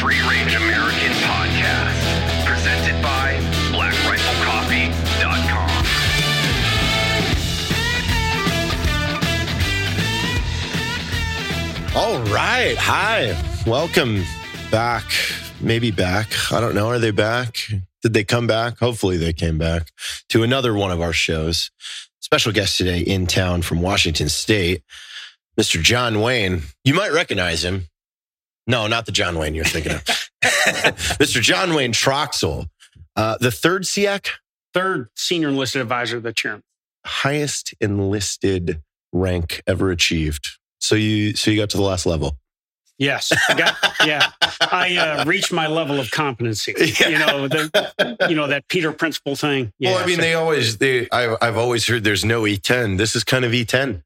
[0.00, 3.34] Free Range American Podcast, presented by
[3.70, 5.70] BlackRifleCoffee.com.
[11.94, 12.74] All right.
[12.78, 13.36] Hi.
[13.66, 14.24] Welcome
[14.70, 15.04] back.
[15.60, 16.28] Maybe back.
[16.50, 16.88] I don't know.
[16.88, 17.58] Are they back?
[18.00, 18.78] Did they come back?
[18.78, 19.90] Hopefully they came back
[20.30, 21.70] to another one of our shows.
[22.20, 24.82] Special guest today in town from Washington State,
[25.60, 25.82] Mr.
[25.82, 26.62] John Wayne.
[26.84, 27.89] You might recognize him.
[28.70, 30.04] No, not the John Wayne you're thinking of.
[30.44, 31.40] Mr.
[31.40, 32.68] John Wayne Troxel,
[33.16, 34.28] uh, the third SEAC,
[34.72, 36.62] third senior enlisted advisor of the chairman.
[37.04, 38.80] highest enlisted
[39.12, 40.46] rank ever achieved.
[40.78, 42.36] So you, so you got to the last level.
[42.98, 44.30] Yes, I got, yeah.
[44.60, 46.74] I uh, reached my level of competency.
[47.00, 47.08] Yeah.
[47.08, 49.72] You know, the, you know that Peter Principle thing.
[49.78, 51.08] Yeah, well, I mean, so- they always they.
[51.10, 52.98] I, I've always heard there's no E10.
[52.98, 54.02] This is kind of E E10.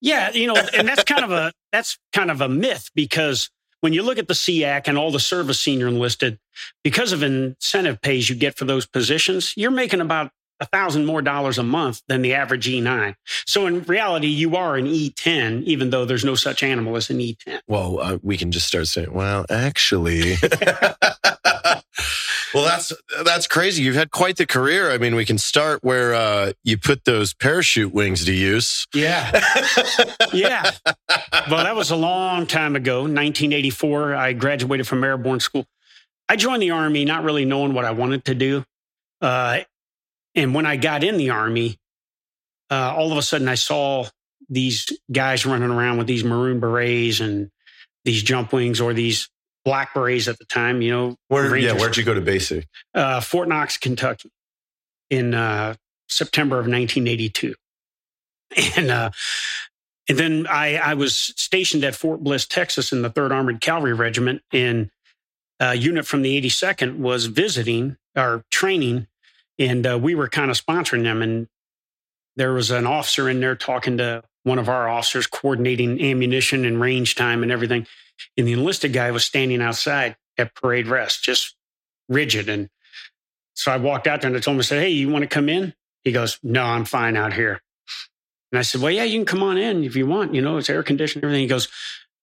[0.00, 3.50] yeah, you know, and that's kind of a that's kind of a myth because
[3.82, 6.38] when you look at the SEAC and all the service senior enlisted,
[6.84, 10.30] because of incentive pays you get for those positions, you're making about
[10.60, 13.16] a thousand more dollars a month than the average E9.
[13.44, 17.20] So in reality, you are an E10, even though there's no such animal as an
[17.20, 17.60] E E10.
[17.66, 20.36] Well, uh, we can just start saying, well, actually.
[22.54, 22.92] well, that's
[23.24, 23.82] that's crazy.
[23.82, 24.90] You've had quite the career.
[24.90, 28.86] I mean, we can start where uh, you put those parachute wings to use.
[28.94, 29.30] Yeah.
[30.32, 30.70] yeah.
[31.50, 34.14] Well, that was a long time ago, 1984.
[34.14, 35.66] I graduated from airborne school.
[36.28, 38.64] I joined the Army not really knowing what I wanted to do.
[39.20, 39.60] Uh,
[40.34, 41.78] and when I got in the Army,
[42.70, 44.06] uh, all of a sudden I saw
[44.48, 47.50] these guys running around with these maroon berets and
[48.04, 49.28] these jump wings or these
[49.64, 51.80] black berets at the time, you know, Where, yeah, Rangers.
[51.80, 52.66] where'd you go to basic?
[52.94, 54.30] uh, Fort Knox, Kentucky,
[55.10, 55.74] in uh,
[56.08, 57.54] September of 1982,
[58.76, 59.10] and uh,
[60.08, 63.92] and then I, I was stationed at Fort Bliss, Texas, in the Third Armored Cavalry
[63.94, 64.90] Regiment, and
[65.60, 69.06] a unit from the 82nd was visiting or training,
[69.58, 71.46] and uh, we were kind of sponsoring them, and
[72.36, 76.80] there was an officer in there talking to one of our officers, coordinating ammunition and
[76.80, 77.86] range time and everything,
[78.36, 81.54] and the enlisted guy was standing outside at parade rest, just
[82.08, 82.48] rigid.
[82.48, 82.68] And
[83.54, 85.28] so I walked out there and I told him, I said, Hey, you want to
[85.28, 85.74] come in?
[86.04, 87.60] He goes, No, I'm fine out here.
[88.50, 90.34] And I said, Well, yeah, you can come on in if you want.
[90.34, 91.42] You know, it's air conditioned everything.
[91.42, 91.68] He goes,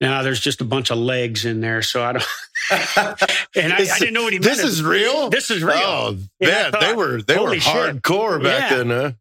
[0.01, 1.81] No, there's just a bunch of legs in there.
[1.81, 2.25] So I don't.
[3.55, 4.43] And I, I didn't know what he meant.
[4.57, 5.29] This is real.
[5.29, 5.73] This is real.
[5.75, 7.73] Oh I they were they were holy shit.
[8.01, 8.77] hardcore back Yeah.
[8.77, 8.89] then.
[8.89, 9.11] Huh?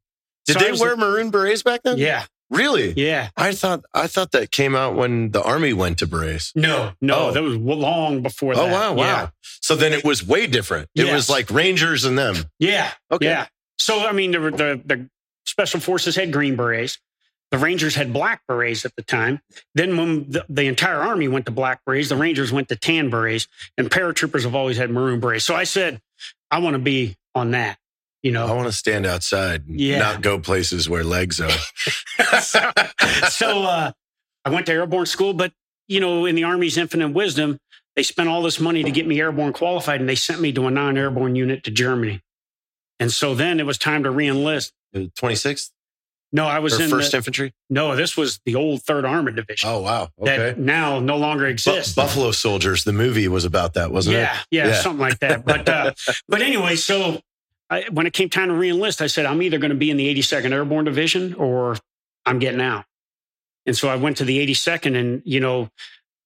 [0.46, 1.96] Did So they wear maroon berets back then?
[1.98, 2.24] Yeah.
[2.50, 2.94] Really?
[2.96, 3.28] Yeah.
[3.36, 6.52] I thought I thought that came out when the army went to berets.
[6.56, 7.32] No, no, Oh.
[7.32, 8.70] that was long before oh, that.
[8.70, 9.04] Oh wow, wow.
[9.04, 9.28] Yeah.
[9.60, 10.88] So then it was way different.
[10.94, 12.36] It was like Rangers and them.
[12.58, 12.90] Yeah.
[13.10, 13.26] Okay.
[13.26, 13.46] Yeah.
[13.78, 15.10] So I mean, the, the the
[15.46, 16.98] special forces had green berets.
[17.50, 19.40] The Rangers had black berets at the time.
[19.74, 23.08] Then when the, the entire army went to black berets, the Rangers went to tan
[23.08, 23.46] berets,
[23.78, 25.44] and paratroopers have always had maroon berets.
[25.44, 26.00] So I said,
[26.50, 27.78] I want to be on that.
[28.22, 29.98] You know I want to stand outside and Yeah.
[29.98, 31.50] not go places where legs are.
[32.42, 32.70] so
[33.28, 33.92] so uh,
[34.44, 35.52] I went to airborne school, but
[35.86, 37.58] you know, in the Army's infinite wisdom,
[37.96, 40.66] they spent all this money to get me airborne qualified, and they sent me to
[40.66, 42.20] a non-airborne unit to Germany.
[43.00, 44.72] And so then it was time to reenlist.
[44.94, 45.70] 26th
[46.32, 47.52] No, I was or in first the, infantry?
[47.70, 47.94] no.
[47.94, 50.08] This was the old Third Armored Division Oh wow.
[50.20, 50.36] Okay.
[50.36, 51.94] that now no longer Bu- exists.
[51.94, 54.46] Buffalo Soldiers, the movie was about that, wasn't yeah, it?
[54.50, 54.80] yeah, Yeah.
[54.80, 55.44] something like that.
[55.44, 55.92] But uh,
[56.28, 57.20] but anyway, so
[57.70, 59.96] I, when it came time to reenlist, I said I'm either going to be in
[59.96, 61.76] the 82nd Airborne Division or
[62.24, 62.84] I'm getting out.
[63.66, 65.68] And so I went to the 82nd, and you know,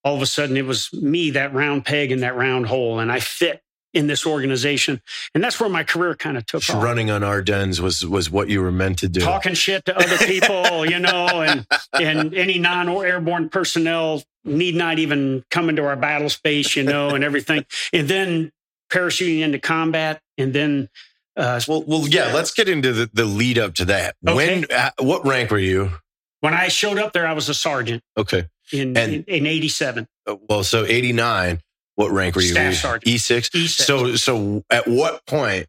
[0.05, 3.11] all of a sudden it was me, that round peg in that round hole, and
[3.11, 5.03] I fit in this organization,
[5.35, 6.83] and that's where my career kind of took off.
[6.83, 9.21] Running on Ardennes was was what you were meant to do.
[9.21, 15.45] Talking shit to other people, you know, and and any non-airborne personnel need not even
[15.51, 17.67] come into our battle space, you know, and everything.
[17.93, 18.53] And then
[18.91, 20.89] parachuting into combat, and then
[21.37, 22.33] uh, Well, well, yeah.
[22.35, 24.17] Let's get into the, the lead up to that.
[24.27, 24.35] Okay.
[24.61, 24.67] When?
[24.71, 25.93] Uh, what rank were you?
[26.41, 28.49] when I showed up there, I was a sergeant Okay.
[28.73, 30.07] in And- in, in '87.
[30.27, 31.61] Uh, Well, so eighty nine.
[31.95, 32.53] What rank were you?
[32.53, 33.07] Staff sergeant.
[33.07, 33.49] E six.
[33.51, 33.69] E6.
[33.69, 35.67] So, so at what point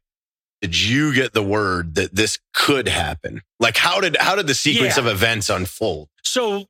[0.62, 3.42] did you get the word that this could happen?
[3.60, 5.04] Like, how did how did the sequence Yeah.
[5.04, 6.08] of events unfold?
[6.24, 6.66] So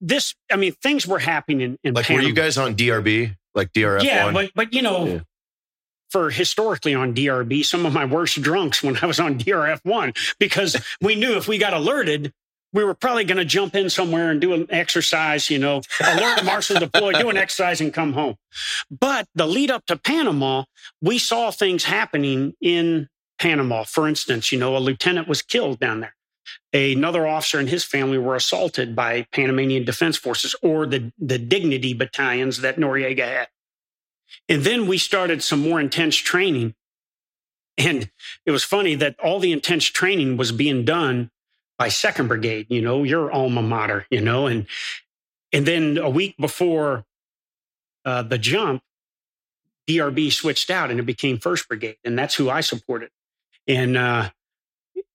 [0.00, 4.02] this, I mean, things were happening in, Like, were you guys on DRB, like DRF
[4.02, 5.06] yeah, but but you know.
[5.06, 5.20] Yeah.
[6.12, 10.12] For historically on DRB, some of my worst drunks when I was on DRF one,
[10.38, 12.34] because we knew if we got alerted,
[12.74, 16.44] we were probably going to jump in somewhere and do an exercise, you know, alert,
[16.44, 18.36] marshal, deploy, do an exercise and come home.
[18.90, 20.64] But the lead up to Panama,
[21.00, 23.84] we saw things happening in Panama.
[23.84, 26.14] For instance, you know, a lieutenant was killed down there.
[26.74, 31.94] Another officer and his family were assaulted by Panamanian Defense Forces or the, the dignity
[31.94, 33.48] battalions that Noriega had.
[34.48, 36.74] And then we started some more intense training.
[37.78, 38.10] And
[38.44, 41.30] it was funny that all the intense training was being done
[41.78, 44.66] by Second Brigade, you know, your alma mater, you know, and
[45.52, 47.04] and then a week before
[48.04, 48.82] uh, the jump,
[49.88, 53.10] DRB switched out and it became First Brigade, and that's who I supported.
[53.66, 54.30] And uh,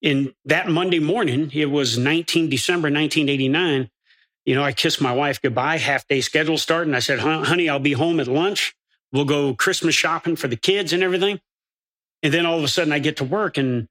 [0.00, 3.90] in that Monday morning, it was 19 December 1989.
[4.44, 6.94] You know, I kissed my wife goodbye, half day schedule starting.
[6.94, 8.74] I said, honey, I'll be home at lunch.
[9.12, 11.40] We'll go Christmas shopping for the kids and everything.
[12.22, 13.88] And then all of a sudden I get to work and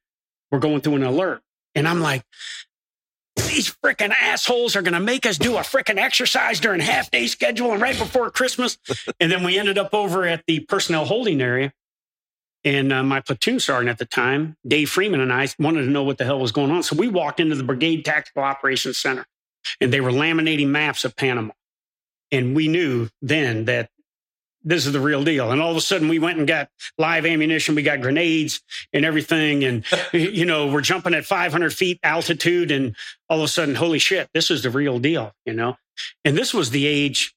[0.51, 1.41] we're going through an alert.
[1.75, 2.23] And I'm like,
[3.35, 7.27] these freaking assholes are going to make us do a freaking exercise during half day
[7.27, 8.77] schedule and right before Christmas.
[9.19, 11.71] and then we ended up over at the personnel holding area.
[12.63, 16.03] And uh, my platoon sergeant at the time, Dave Freeman, and I wanted to know
[16.03, 16.83] what the hell was going on.
[16.83, 19.25] So we walked into the Brigade Tactical Operations Center
[19.79, 21.53] and they were laminating maps of Panama.
[22.31, 23.89] And we knew then that
[24.67, 25.51] this is the real deal.
[25.51, 27.73] And all of a sudden we went and got live ammunition.
[27.75, 28.61] We got grenades
[28.91, 29.63] and everything.
[29.63, 32.69] And, you know, we're jumping at 500 feet altitude.
[32.71, 32.95] And
[33.29, 35.77] all of a sudden, holy shit, this is the real deal, you know?
[36.25, 37.33] And this was the age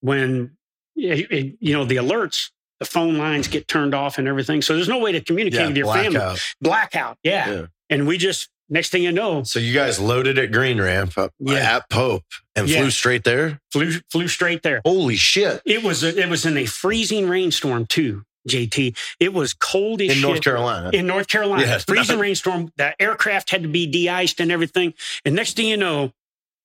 [0.00, 0.56] when,
[0.94, 4.62] you know, the alerts, the phone lines get turned off and everything.
[4.62, 6.12] So there's no way to communicate Yeah, with your blackout.
[6.12, 6.38] family.
[6.60, 7.18] Blackout.
[7.22, 7.50] Yeah.
[7.52, 7.66] Yeah.
[7.90, 11.32] And we just, next thing you know, So you guys loaded at Green Ramp up
[11.38, 11.76] Yeah.
[11.76, 12.24] at Pope
[12.56, 12.80] and Yeah.
[12.80, 13.60] flew straight there.
[13.70, 14.80] flew, flew straight there.
[14.84, 15.62] Holy shit!
[15.64, 18.96] It was, a, it was in a freezing rainstorm too, JT.
[19.20, 20.16] It was cold as shit.
[20.16, 20.28] In shit.
[20.28, 20.90] North Carolina.
[20.92, 21.62] in North Carolina.
[21.66, 21.84] Yes.
[21.84, 22.72] Freezing rainstorm.
[22.76, 24.94] The aircraft had to be de-iced and everything.
[25.24, 26.12] And next thing you know,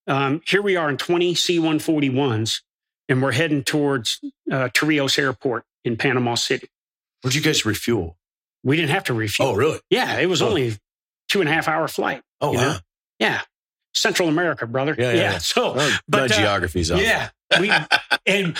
[0.08, 2.62] um, here we are in 20 C-141s,
[3.10, 4.20] and we're heading towards
[4.52, 6.70] uh, Torrijos Airport in Panama City.
[7.22, 8.18] Where'd you guys refuel?
[8.64, 9.50] We didn't have to refuel.
[9.50, 9.80] Oh, really?
[9.90, 10.50] Yeah, it was Oh.
[10.50, 10.78] only
[11.28, 12.22] two and a half hour flight.
[12.42, 12.62] Oh, wow.
[12.62, 12.78] know?
[13.20, 13.42] Yeah,
[13.94, 14.96] Central America, brother.
[14.98, 15.38] Yeah, yeah, yeah.
[15.40, 17.02] So, but, my uh, geography's off.
[17.02, 17.30] yeah,
[17.60, 17.72] we
[18.26, 18.56] and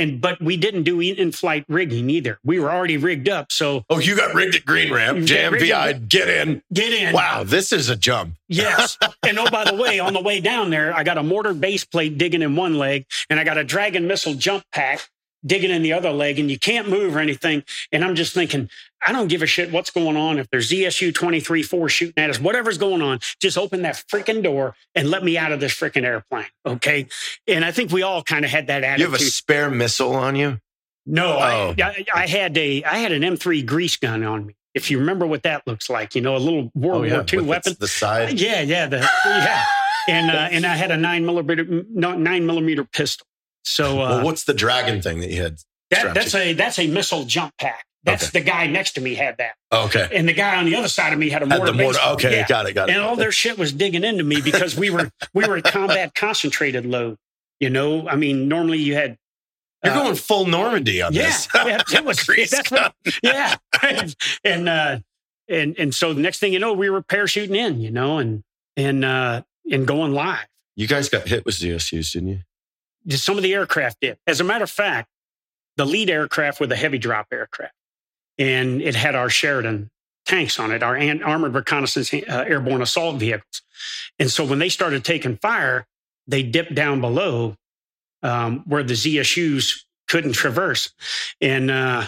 [0.00, 2.38] and but we didn't do in-flight rigging either.
[2.42, 3.52] We were already rigged up.
[3.52, 5.18] So Oh, you got rigged at Green Ramp.
[5.18, 6.62] You got rigged JMPI, at- get in.
[6.72, 7.14] get in.
[7.14, 8.34] Wow, this is a jump.
[8.48, 8.98] Yes.
[9.22, 11.84] and oh, by the way, on the way down there, I got a mortar base
[11.84, 15.08] plate digging in one leg, and I got a Dragon missile jump pack
[15.44, 17.64] digging in the other leg, and you can't move or anything.
[17.92, 18.68] And I'm just thinking,
[19.06, 20.38] I don't give a shit what's going on.
[20.38, 24.42] If there's ZSU 23 4 shooting at us, whatever's going on, just open that freaking
[24.42, 26.46] door and let me out of this freaking airplane.
[26.66, 27.06] Okay.
[27.46, 29.06] And I think we all kind of had that attitude.
[29.06, 30.60] You have a spare missile on you?
[31.06, 31.38] No, Oh.
[31.38, 34.54] I, I, I had a I had an M3 grease gun on me.
[34.74, 37.36] If you remember what that looks like, you know, a little World War II Oh,
[37.38, 37.74] with weapon.
[37.80, 38.38] The, side.
[38.38, 39.64] Yeah, yeah, the, yeah.
[40.08, 43.26] And uh, and I had a nine millimeter nine millimeter pistol.
[43.64, 45.56] So uh, well, what's the dragon thing that you had?
[45.90, 47.84] that, that's to- a that's a missile jump pack.
[48.02, 50.08] That's the guy next to me had that, Okay.
[50.14, 51.98] and the guy on the other side of me had a Had the mortar.
[52.12, 52.46] Okay, yeah.
[52.48, 52.92] got it, got it.
[52.94, 56.14] And all their shit was digging into me because we were we were at combat
[56.14, 57.18] concentrated load.
[57.58, 59.18] You know, I mean, normally you had.
[59.84, 61.48] You're uh, going full Normandy on yeah, this.
[61.54, 62.26] yeah, it was.
[62.50, 63.56] That's what, yeah,
[64.44, 64.98] and uh,
[65.48, 68.42] and and so the next thing you know, we were parachuting in, you know, and
[68.78, 70.46] and uh, and going live.
[70.74, 72.40] You guys got hit with ZSUs, didn't you?
[73.08, 74.18] Some of the aircraft did.
[74.26, 75.08] As a matter of fact,
[75.76, 77.74] the lead aircraft was a heavy drop aircraft,
[78.38, 79.90] and it had our Sheridan
[80.26, 83.62] tanks on it, our armored reconnaissance uh, airborne assault vehicles.
[84.18, 85.86] And so when they started taking fire,
[86.26, 87.56] they dipped down below
[88.22, 90.92] um, where the ZSUs couldn't traverse,
[91.40, 92.06] and uh,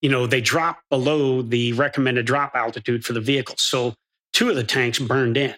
[0.00, 3.62] you know they dropped below the recommended drop altitude for the vehicles.
[3.62, 3.94] So
[4.32, 5.54] two of the tanks burned in.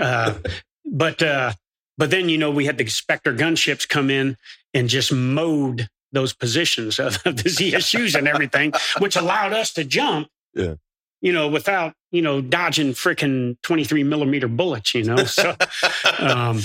[0.00, 0.34] Uh,
[0.84, 1.52] but uh,
[1.98, 4.36] but then you know we had the Spectre gunships come in
[4.74, 9.84] and just mowed those positions of, of the ZSUs and everything, which allowed us to
[9.84, 10.28] jump.
[10.54, 10.74] Yeah.
[11.20, 14.94] You know, without you know dodging freaking twenty three millimeter bullets.
[14.94, 15.56] You know, so
[16.18, 16.60] um,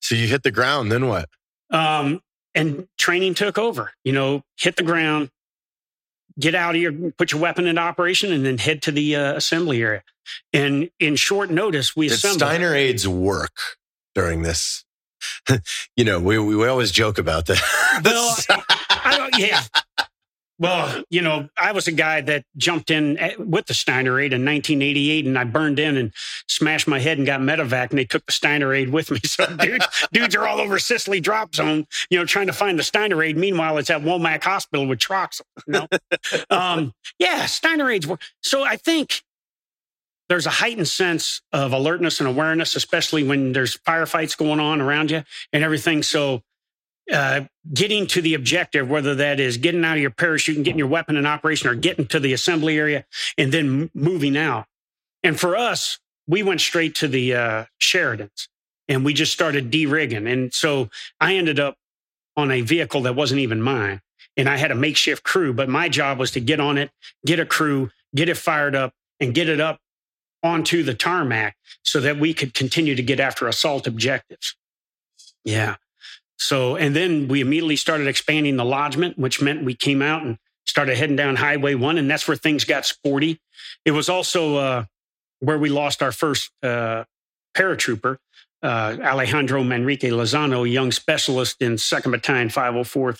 [0.00, 1.28] so you hit the ground, then what?
[1.70, 2.20] um,
[2.54, 3.92] and training took over.
[4.04, 5.30] You know, hit the ground,
[6.38, 9.34] get out of here, put your weapon into operation, and then head to the uh,
[9.34, 10.02] assembly area.
[10.52, 12.40] And in short notice, we Did assembled.
[12.40, 13.58] Steiner aids work
[14.14, 14.84] during this?
[15.96, 17.60] you know, we, we always joke about that.
[18.04, 18.36] Well,
[18.90, 19.62] I don't, yeah.
[20.58, 24.32] Well, you know, I was a guy that jumped in at- with the Steiner aid
[24.32, 26.12] in 1988, and I burned in and
[26.48, 29.20] smashed my head and got medevac, and they took the Steiner aid with me.
[29.24, 32.84] So dudes, dudes are all over Sicily drop zone, you know, trying to find the
[32.84, 33.36] Steiner aid.
[33.36, 35.42] Meanwhile, it's at Womack Hospital with Troxel.
[35.66, 35.86] You know,
[36.50, 38.18] um, yeah, Steiner aids were.
[38.42, 39.22] So I think
[40.28, 45.10] there's a heightened sense of alertness and awareness, especially when there's firefights going on around
[45.10, 46.02] you and everything.
[46.02, 46.42] So
[47.12, 50.78] uh, getting to the objective, whether that is getting out of your parachute and getting
[50.78, 53.04] your weapon in operation or getting to the assembly area
[53.36, 54.66] and then moving out.
[55.22, 58.48] And for us, we went straight to the uh, Sheridans
[58.88, 60.26] and we just started de-rigging.
[60.26, 60.88] And so
[61.20, 61.76] I ended up
[62.36, 64.00] on a vehicle that wasn't even mine.
[64.36, 66.90] and I had a makeshift crew, but my job was to get on it,
[67.24, 69.78] get a crew, get it fired up, and get it up
[70.44, 74.54] onto the tarmac so that we could continue to get after assault objectives.
[75.44, 75.76] Yeah.
[76.38, 80.38] So, and then we immediately started expanding the lodgement, which meant we came out and
[80.66, 83.40] started heading down Highway 1, and that's where things got sporty.
[83.84, 84.84] It was also uh,
[85.40, 87.04] where we lost our first uh,
[87.56, 88.18] paratrooper,
[88.62, 93.18] uh, Alejandro Manrique Lozano, a young specialist in 2nd Battalion 504th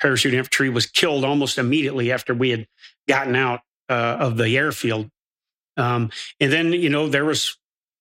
[0.00, 2.66] Parachute Infantry, was killed almost immediately after we had
[3.08, 5.10] gotten out uh, of the airfield.
[5.76, 7.56] Um, and then, you know, there was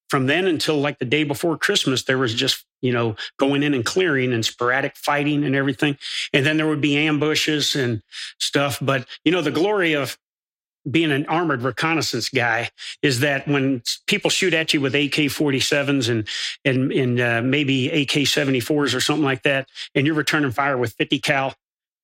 [0.09, 3.73] from then until like the day before Christmas, there was just, you know, going in
[3.73, 5.97] and clearing and sporadic fighting and everything.
[6.33, 8.03] And then there would be ambushes and
[8.39, 8.77] stuff.
[8.81, 10.17] But, you know, the glory of
[10.89, 12.69] being an armored reconnaissance guy
[13.01, 16.27] is that when people shoot at you with AK-47s and
[16.65, 21.19] and and uh, maybe AK-74s or something like that, and you're returning fire with 50
[21.19, 21.55] cal,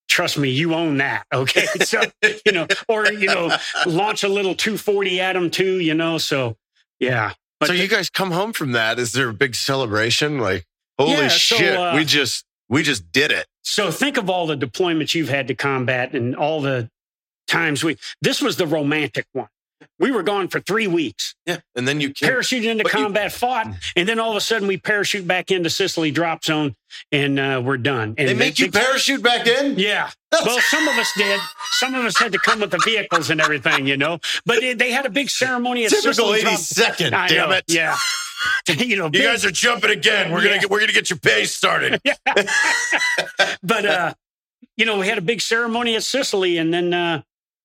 [0.09, 1.23] trust me, you own that.
[1.33, 2.01] Okay, so
[2.45, 5.79] you know, or you know, launch a little 240 at them too.
[5.79, 6.57] You know, so
[6.99, 7.33] yeah.
[7.59, 8.99] But so you guys come home from that.
[8.99, 10.39] Is there a big celebration?
[10.39, 10.65] Like,
[10.97, 13.45] holy yeah, so, shit, uh, we just we just did it.
[13.63, 16.89] So think of all the deployments you've had to combat and all the
[17.47, 19.47] times we this was the romantic one.
[19.99, 21.35] We were gone for three weeks.
[21.45, 21.59] Yeah.
[21.75, 24.77] And then you parachuted into combat, you, fought, and then all of a sudden we
[24.77, 26.75] parachute back into Sicily drop zone
[27.11, 28.15] and uh, we're done.
[28.17, 29.77] And they make they, you parachute back in?
[29.77, 30.09] Yeah.
[30.31, 31.39] well, some of us did.
[31.71, 34.19] Some of us had to come with the vehicles and everything, you know.
[34.45, 37.29] But it, they had a big ceremony at Typical Sicily 82nd, drop.
[37.29, 37.63] damn know, it.
[37.67, 37.95] Yeah.
[38.77, 40.31] you know, you guys are jumping again.
[40.31, 40.49] We're yeah.
[40.49, 41.99] gonna get we're gonna get your pace started.
[43.63, 44.13] but uh,
[44.77, 47.21] you know, we had a big ceremony at Sicily, and then uh,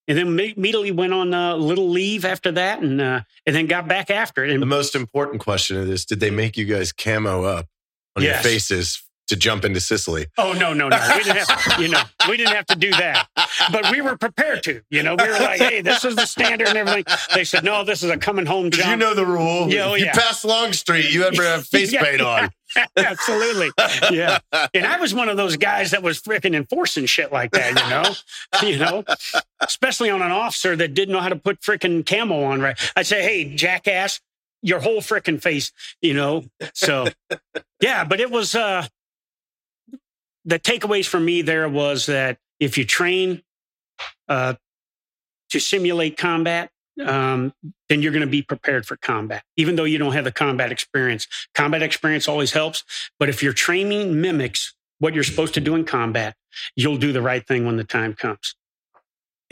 [0.07, 3.89] and then immediately went on a little leave after that, and uh, and then got
[3.89, 4.51] back after it.
[4.51, 7.67] And the most important question of this: Did they make you guys camo up
[8.17, 8.45] on yes.
[8.45, 10.27] your faces to jump into Sicily?
[10.39, 10.99] Oh no, no, no!
[11.17, 13.29] We didn't have, you know, we didn't have to do that,
[13.73, 14.83] but we were prepared to.
[14.91, 17.05] You know, we were like, "Hey, this is the standard and everything."
[17.35, 19.69] They said, "No, this is a coming home jump." You know the rule.
[19.69, 20.13] Yeah, oh, you yeah.
[20.13, 22.51] pass Longstreet, you ever have face yeah, paint on.
[22.97, 23.71] Absolutely.
[24.11, 24.39] Yeah.
[24.75, 27.91] And I was one of those guys that was freaking enforcing shit like that, you
[27.91, 28.69] know?
[28.69, 29.05] you know,
[29.61, 32.79] especially on an officer that didn't know how to put freaking camo on right.
[32.97, 34.21] I'd say, hey, jackass,
[34.63, 36.45] your whole freaking face, you know?
[36.73, 37.07] So,
[37.81, 38.87] yeah, but it was, uh,
[40.45, 43.43] the takeaways for me there was that if you train
[44.29, 44.55] uh,
[45.51, 46.71] to simulate combat,
[47.05, 47.53] um,
[47.89, 50.71] then you're going to be prepared for combat, even though you don't have the combat
[50.71, 51.27] experience.
[51.55, 52.85] Combat experience always helps,
[53.19, 56.37] but if your training mimics what you're supposed to do in combat,
[56.77, 58.55] you'll do the right thing when the time comes.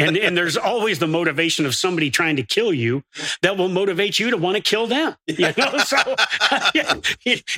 [0.09, 3.03] And, and there's always the motivation of somebody trying to kill you
[3.43, 5.15] that will motivate you to want to kill them.
[5.27, 5.97] You know, so
[6.75, 6.95] yeah,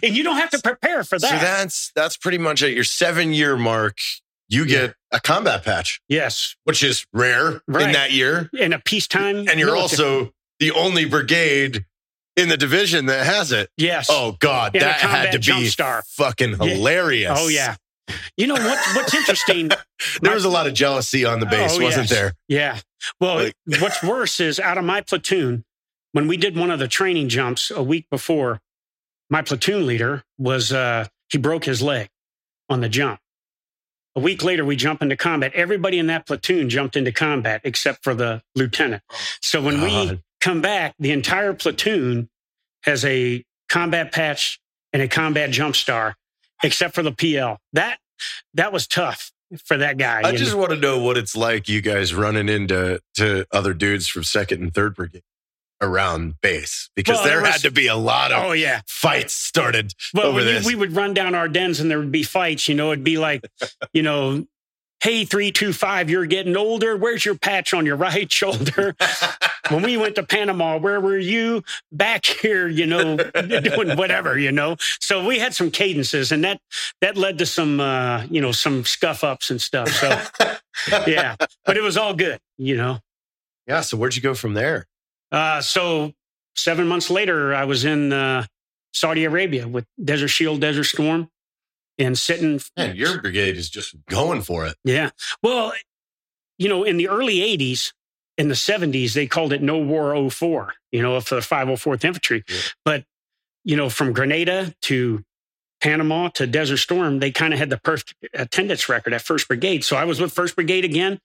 [0.03, 1.31] and you don't have to prepare for that.
[1.31, 3.99] So that's that's pretty much at your seven year mark
[4.49, 5.17] you get yeah.
[5.19, 6.01] a combat patch.
[6.09, 6.57] Yes.
[6.65, 7.87] Which is rare right.
[7.87, 8.51] in that year.
[8.53, 9.49] In a peacetime.
[9.49, 10.09] And you're military.
[10.09, 11.85] also the only brigade
[12.37, 13.71] in the division that has it.
[13.77, 14.09] Yes.
[14.11, 16.03] Oh God, that had to be star.
[16.09, 17.31] fucking oh, hilarious.
[17.31, 17.37] Yeah.
[17.39, 17.77] Oh yeah.
[18.37, 19.69] You know what, what's interesting?
[19.69, 19.79] there
[20.23, 22.11] my, was a lot of jealousy on the base, oh, wasn't yes.
[22.11, 22.33] there?
[22.49, 22.79] Yeah.
[23.21, 25.65] Well, like, what's worse is out of my platoon,
[26.13, 28.61] when we did one of the training jumps a week before,
[29.31, 32.09] my platoon leader was uh, he broke his leg
[32.69, 33.21] on the jump.
[34.17, 35.53] A week later, we jump into combat.
[35.55, 39.03] Everybody in that platoon jumped into combat except for the lieutenant.
[39.41, 40.11] So when God.
[40.11, 42.29] we come back, the entire platoon
[42.85, 44.61] has a combat patch
[44.93, 46.15] and a combat jump star,
[46.63, 47.59] except for the PL.
[47.73, 47.99] That
[48.55, 49.33] that was tough
[49.65, 50.23] for that guy.
[50.25, 50.59] I just know?
[50.59, 54.63] want to know what it's like, you guys running into to other dudes from second
[54.63, 55.23] and third brigade
[55.81, 59.35] around base because well, there, was, had to be a lot of oh yeah fights
[59.35, 60.67] started well, over this.
[60.67, 62.69] We would run down Ardennes and there would be fights.
[62.69, 63.45] You know, it'd be like,
[63.93, 64.47] you know,
[65.03, 66.97] hey three two five, you're getting older.
[66.97, 68.97] Where's your patch on your right shoulder?
[69.69, 71.63] when we went to Panama, where were you?
[71.93, 73.17] Back here, you know,
[73.63, 74.77] doing whatever, you know.
[75.01, 76.61] So we had some cadences, and that
[77.01, 79.89] that led to some, uh, you know, some scuff ups and stuff.
[79.89, 80.21] So
[81.07, 82.99] yeah, but it was all good, you know.
[83.67, 83.81] Yeah.
[83.81, 84.87] So where'd you go from there?
[85.33, 86.13] Uh, so
[86.55, 88.47] seven months later, I was in uh,
[88.93, 91.29] Saudi Arabia with Desert Shield, Desert Storm,
[91.99, 92.61] and sitting.
[92.77, 94.77] Man, your brigade is just going for it.
[94.85, 95.11] Yeah.
[95.43, 95.73] Well,
[96.59, 97.93] you know, in the early 80s,
[98.37, 102.45] in the 70s, they called it No War 04, you know, for the 504th Infantry.
[102.49, 102.57] Yeah.
[102.85, 103.05] But,
[103.65, 105.25] you know, from Grenada to
[105.81, 109.85] Panama to Desert Storm, they kind of had the perfect attendance record at 1st Brigade.
[109.85, 111.21] So I was with 1st Brigade again.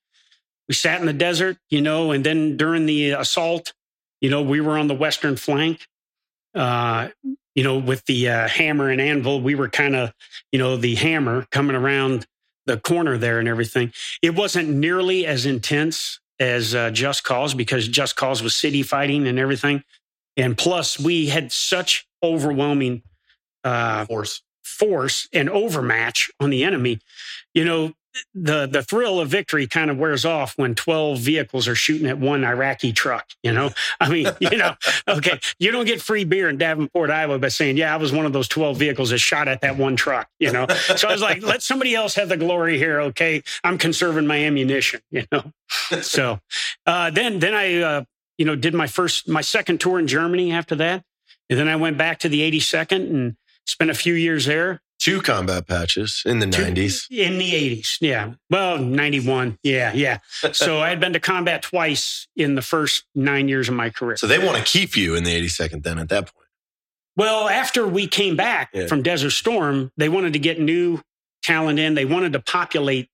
[0.67, 3.73] We sat in the desert, you know, and then during the assault,
[4.21, 5.87] you know, we were on the western flank.
[6.53, 7.09] Uh,
[7.55, 10.13] you know, with the uh, hammer and anvil, we were kind of,
[10.51, 12.27] you know, the hammer coming around
[12.65, 13.91] the corner there and everything.
[14.21, 19.27] It wasn't nearly as intense as uh, Just Cause because Just Cause was city fighting
[19.27, 19.83] and everything.
[20.37, 23.03] And plus, we had such overwhelming
[23.63, 24.41] uh, Force.
[24.63, 26.99] force and overmatch on the enemy.
[27.53, 27.93] You know,
[28.33, 32.17] the the thrill of victory kind of wears off when 12 vehicles are shooting at
[32.17, 33.71] one Iraqi truck, you know?
[33.99, 34.75] I mean, you know,
[35.07, 38.25] okay, you don't get free beer in Davenport, Iowa by saying, "Yeah, I was one
[38.25, 40.67] of those 12 vehicles that shot at that one truck," you know?
[40.95, 43.43] So I was like, "Let somebody else have the glory here, okay?
[43.63, 45.51] I'm conserving my ammunition," you know?
[46.01, 46.39] So,
[46.85, 48.03] uh, then then I uh,
[48.39, 51.03] you know, did my first my second tour in Germany after that.
[51.49, 53.35] And then I went back to the 82nd and
[53.67, 54.81] spent a few years there.
[54.99, 57.07] Two combat patches in the Two- 90s.
[57.09, 58.33] In the 80s, yeah.
[58.49, 60.17] Well, 91, yeah, yeah.
[60.51, 64.17] So I had been to combat twice in the first nine years of my career.
[64.17, 66.47] So they want to keep you in the 82nd then at that point.
[67.15, 68.87] Well, after we came back Yeah.
[68.87, 71.01] from Desert Storm, they wanted to get new
[71.43, 71.93] talent in.
[71.95, 73.09] They wanted to populate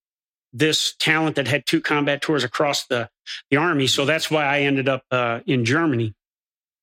[0.54, 3.10] this talent that had two combat tours across the,
[3.52, 3.86] the army.
[3.88, 6.16] So that's why I ended up uh, in Germany.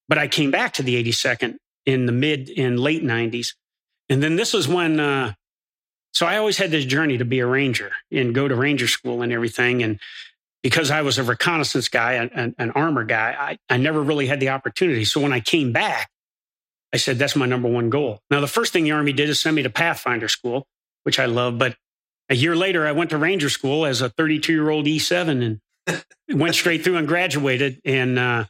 [0.09, 1.57] But I came back to the 82nd
[1.87, 3.55] in the mid and late 90s.
[4.13, 5.33] And then this was when, uh,
[6.13, 9.23] so I always had this journey to be a ranger and go to ranger school
[9.23, 9.83] and everything.
[9.83, 9.99] And
[10.63, 14.39] because I was a reconnaissance guy, an, an, armor guy, I, I never really had
[14.39, 15.07] the opportunity.
[15.07, 16.11] So when I came back,
[16.93, 18.21] I said, that's my number one goal.
[18.31, 20.67] Now, the first thing the Army did is send me to Pathfinder school,
[21.05, 21.57] which I love.
[21.57, 21.79] But
[22.29, 26.05] a year later, I went to Ranger school as a 32 year old E7 and
[26.39, 27.81] went straight through and graduated.
[27.87, 28.45] And, uh,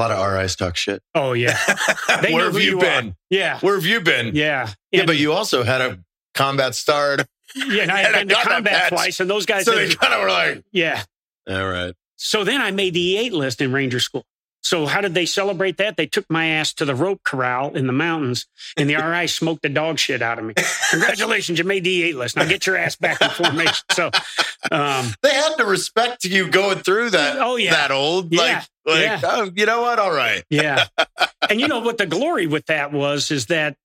[0.00, 1.02] A lot of RIs talk shit.
[1.14, 1.58] oh, yeah.
[2.22, 3.14] They Where have you you been?
[3.28, 3.58] Yeah.
[3.60, 4.34] Where have you been?
[4.34, 4.70] Yeah.
[4.90, 5.98] Yeah, but you also had a
[6.34, 7.26] combat start.
[7.54, 9.94] yeah, and I had and I been to combat twice, and those guys, So they
[9.94, 11.02] kind of were like, yeah.
[11.50, 11.94] all right.
[12.16, 14.24] So then I made the E8 list in Ranger School.
[14.62, 15.96] So how did they celebrate that?
[15.96, 19.62] They took my ass to the rope corral in the mountains, and the RI smoked
[19.62, 20.54] the dog shit out of me.
[20.90, 22.36] Congratulations, you made the E8 list.
[22.36, 23.84] Now get your ass back in formation.
[23.92, 24.10] So,
[24.70, 27.38] um, They had to respect you going through that.
[27.38, 27.70] Oh, yeah.
[27.70, 28.32] that old.
[28.32, 29.20] Yeah, Like, like yeah.
[29.24, 29.98] oh, you know what?
[29.98, 30.44] All right.
[30.50, 30.86] yeah.
[31.48, 33.76] And you know what the glory with that was is that,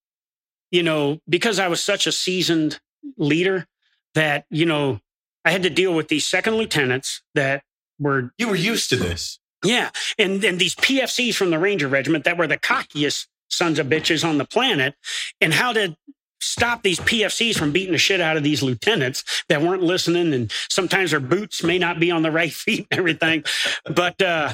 [0.71, 2.79] you know, because I was such a seasoned
[3.17, 3.65] leader
[4.13, 4.99] that, you know,
[5.45, 7.63] I had to deal with these second lieutenants that
[7.97, 9.39] were You were used to this.
[9.65, 9.89] Yeah.
[10.17, 14.27] And and these PFCs from the Ranger Regiment that were the cockiest sons of bitches
[14.27, 14.95] on the planet,
[15.41, 15.95] and how to
[16.41, 20.33] stop these PFCs from beating the shit out of these lieutenants that weren't listening.
[20.33, 23.43] And sometimes their boots may not be on the right feet and everything.
[23.85, 24.53] but uh,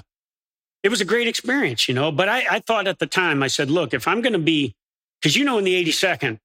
[0.83, 2.11] it was a great experience, you know.
[2.11, 4.75] But I, I thought at the time, I said, look, if I'm going to be,
[5.21, 6.39] because you know, in the 82nd,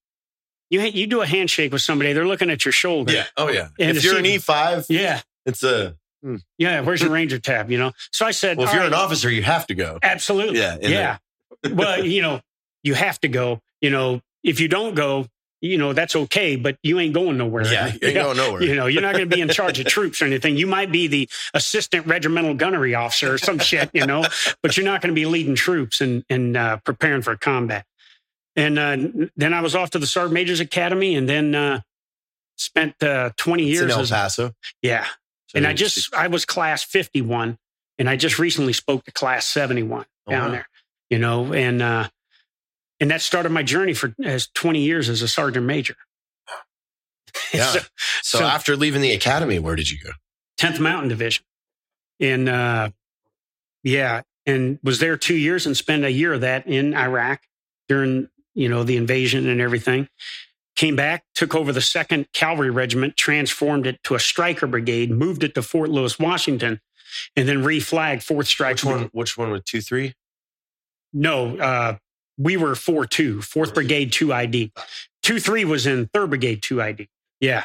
[0.71, 3.13] you, you do a handshake with somebody, they're looking at your shoulder.
[3.13, 3.25] Yeah.
[3.37, 3.69] Oh yeah.
[3.79, 5.21] And if you're an E5, Yeah.
[5.45, 5.97] it's a.
[6.59, 6.81] Yeah.
[6.81, 7.93] Where's your Ranger tab, you know?
[8.13, 9.99] So I said, Well, if you're an officer, you have to go.
[10.03, 10.59] Absolutely.
[10.61, 11.19] Yeah, Yeah.
[11.73, 12.41] well, you know,
[12.83, 13.61] you have to go.
[13.81, 15.27] You know, if you don't go,
[15.61, 17.67] you know, that's okay, but you ain't going nowhere.
[17.67, 18.63] Yeah, you ain't going nowhere.
[18.67, 20.57] You know, you're not going to be in charge of troops or anything.
[20.57, 24.25] You might be the assistant regimental gunnery officer or some shit, you know,
[24.63, 27.85] but you're not going to be leading troops and, and uh, preparing for combat.
[28.55, 28.97] And uh,
[29.37, 31.81] then I was off to the Sergeant Major's Academy and then uh,
[32.57, 34.53] spent uh, 20 It's years in El as, Paso.
[34.83, 35.07] yeah.
[35.57, 37.59] And I just, I was class 51
[37.99, 40.51] and I just recently spoke to class 71 Oh, down wow.
[40.53, 40.69] there,
[41.11, 42.09] you know, and, uh,
[43.01, 45.97] and that started my journey for as 20 years as a sergeant major.
[47.53, 47.67] Yeah.
[47.71, 47.79] So,
[48.23, 50.11] So, so- after leaving the academy, where did you go?
[50.59, 51.45] 10th Mountain Division.
[52.21, 52.91] And, uh,
[53.83, 57.43] yeah, and was there two years and spent a year of that in Iraq
[57.89, 60.09] during, you know, the invasion and everything.
[60.77, 65.43] Came back, took over the second cavalry regiment, transformed it to a Stryker brigade, moved
[65.43, 66.81] it to Fort Lewis, Washington,
[67.35, 69.01] and then reflagged fourth Stryker Which brigade.
[69.01, 69.11] one?
[69.13, 70.15] Which one with two three?
[71.13, 71.97] No, uh,
[72.39, 74.73] we were 4 2, 4th Brigade 2 ID.
[75.23, 77.09] 2 3 was in 3rd Brigade 2 ID.
[77.41, 77.65] Yeah.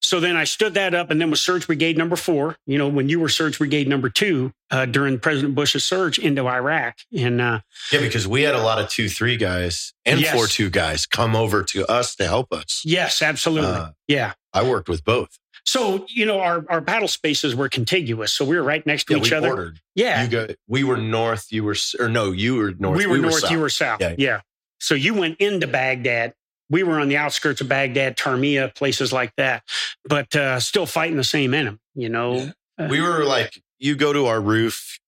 [0.00, 2.56] So then I stood that up and then was Surge Brigade number four.
[2.66, 6.46] You know, when you were Surge Brigade number two uh, during President Bush's surge into
[6.48, 6.96] Iraq.
[7.16, 7.60] And uh,
[7.92, 10.34] Yeah, because we had a lot of two three guys and Yes.
[10.34, 12.82] four two guys come over to us to help us.
[12.84, 13.70] yes, absolutely.
[13.70, 14.32] Uh, yeah.
[14.52, 15.38] I worked with both.
[15.64, 18.32] So, you know, our, our battle spaces were contiguous.
[18.32, 19.48] So we were right next to Yeah, each we other.
[19.48, 19.80] bordered.
[19.94, 20.24] Yeah.
[20.24, 20.46] You go.
[20.66, 21.52] We were north.
[21.52, 22.32] You were or no?
[22.32, 22.98] You were north.
[22.98, 23.50] we were north, south.
[23.52, 24.00] you were south.
[24.00, 24.14] Yeah.
[24.18, 24.40] Yeah.
[24.80, 26.34] So you went into Baghdad.
[26.72, 29.62] We were on the outskirts of Baghdad, Tarmiya, places like that,
[30.04, 32.50] but uh, still fighting the same enemy, you know?
[32.78, 34.98] Uh, We were like, you go to our roof.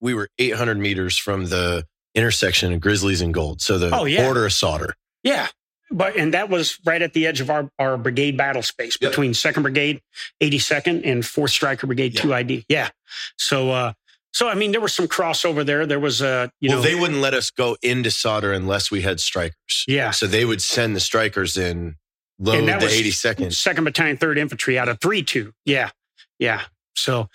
[0.00, 1.84] We were 800 meters from the
[2.14, 3.60] intersection of Grizzlies and Gold.
[3.60, 4.24] So the Oh, yeah.
[4.24, 4.94] border of Sadr.
[5.22, 5.48] Yeah.
[5.92, 9.10] But and that was right at the edge of our, our brigade battle space Yep.
[9.10, 10.00] between second brigade,
[10.40, 12.20] 82nd, and fourth Stryker brigade Yeah.
[12.20, 12.64] two ID.
[12.68, 12.90] Yeah.
[13.38, 13.92] So uh
[14.32, 15.86] so I mean there was some crossover there.
[15.86, 19.02] There was a you well, know they wouldn't let us go into Sadr unless we
[19.02, 19.84] had Strykers.
[19.86, 20.10] Yeah.
[20.10, 21.96] So they would send the Strykers in
[22.40, 23.54] load the 82nd.
[23.54, 25.52] Second Battalion, Third Infantry out of three two.
[25.64, 25.90] Yeah,
[26.38, 26.62] yeah.
[26.96, 27.28] So,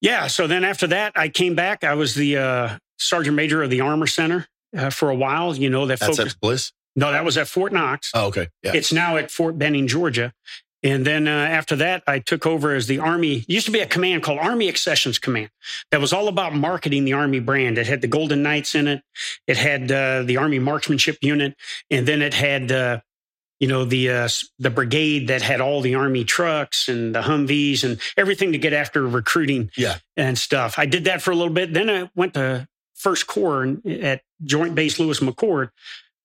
[0.00, 0.26] yeah.
[0.26, 1.84] So then after that, I came back.
[1.84, 5.54] I was the uh, sergeant major of the Armor Center uh, for a while.
[5.54, 6.34] You know that That's focus.
[6.34, 6.72] at Bliss.
[6.96, 8.10] no, that was at Fort Knox.
[8.14, 8.48] Oh, okay.
[8.62, 8.72] Yeah.
[8.74, 10.32] It's now at Fort Benning, Georgia.
[10.86, 13.44] And then uh, after that, I took over as the Army.
[13.48, 15.50] Used to be a command called Army Accessions Command
[15.90, 17.76] that was all about marketing the Army brand.
[17.76, 19.02] It had the Golden Knights in it.
[19.48, 21.56] It had uh, the Army Marksmanship Unit,
[21.90, 23.00] and then it had, uh,
[23.58, 24.28] you know, the uh,
[24.60, 28.72] the brigade that had all the Army trucks and the Humvees and everything to get
[28.72, 29.96] after recruiting Yeah.
[30.16, 30.78] and stuff.
[30.78, 31.74] I did that for a little bit.
[31.74, 35.70] Then I went to First Corps at Joint Base Lewis McChord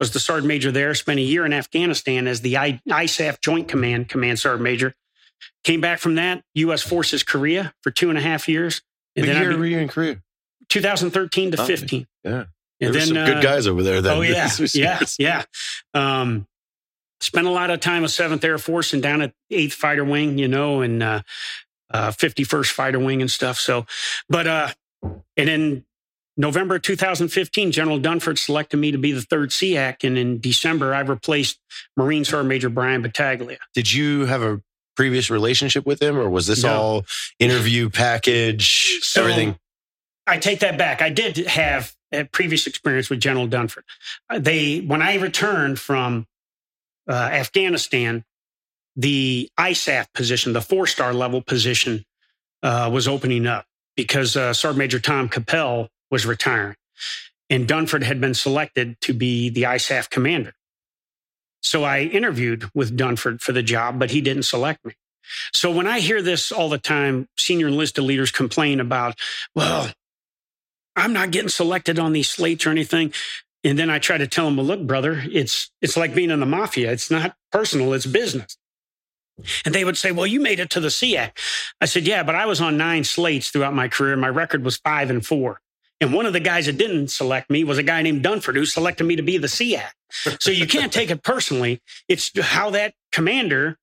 [0.01, 4.09] was the sergeant major there, spent a year in Afghanistan as the ISAF Joint Command
[4.09, 4.93] Command Sergeant Major.
[5.63, 6.81] Came back from that, U.S.
[6.81, 8.81] Forces Korea for two and a half years.
[9.15, 10.19] And What then I year be- were you in Korea?
[10.69, 11.75] 2013 to Okay.
[11.75, 12.07] 15.
[12.23, 12.31] Yeah.
[12.31, 12.45] And
[12.79, 14.17] There then, some uh, good guys over there then.
[14.17, 14.49] Oh, yeah.
[14.73, 14.99] Yeah.
[15.19, 15.43] Yeah.
[15.93, 16.47] Um,
[17.19, 20.37] spent a lot of time with 7th Air Force and down at 8th Fighter Wing,
[20.39, 21.21] you know, and uh,
[21.91, 23.59] uh, 51st Fighter Wing and stuff.
[23.59, 23.85] So,
[24.29, 24.69] but, uh,
[25.37, 25.85] and in
[26.41, 30.03] November 2015, General Dunford selected me to be the third SEAC.
[30.03, 31.59] And in December, I replaced
[31.95, 33.59] Marine Sergeant Major Bryan Battaglia.
[33.75, 34.59] Did you have a
[34.95, 36.73] previous relationship with him or was this No.
[36.73, 37.05] all
[37.37, 39.59] interview package, So- everything?
[40.25, 41.03] I take that back.
[41.03, 43.83] I did have a previous experience with General Dunford.
[44.27, 46.25] Uh, They, when I returned from
[47.07, 48.23] uh, Afghanistan,
[48.95, 52.03] the ISAF position, the four star level position,
[52.63, 56.75] uh, was opening up because uh, Sergeant Major Tom Capel was retiring,
[57.49, 60.53] and Dunford had been selected to be the ISAF commander.
[61.61, 64.93] So I interviewed with Dunford for the job, but he didn't select me.
[65.53, 69.17] So when I hear this all the time, senior enlisted leaders complain about,
[69.55, 69.91] well,
[70.95, 73.13] I'm not getting selected on these slates or anything.
[73.63, 76.39] And then I try to tell them, well, look, brother, it's it's like being in
[76.39, 76.91] the mafia.
[76.91, 78.57] It's not personal, it's business.
[79.65, 81.31] And they would say, well, you made it to the SEAC.
[81.79, 84.15] I said, yeah, but I was on nine slates throughout my career.
[84.15, 85.61] My record was five and four.
[86.01, 88.65] And one of the guys that didn't select me was a guy named Dunford who
[88.65, 89.85] selected me to be the SEAC.
[90.39, 91.79] So you can't take it personally.
[92.09, 93.77] It's how that commander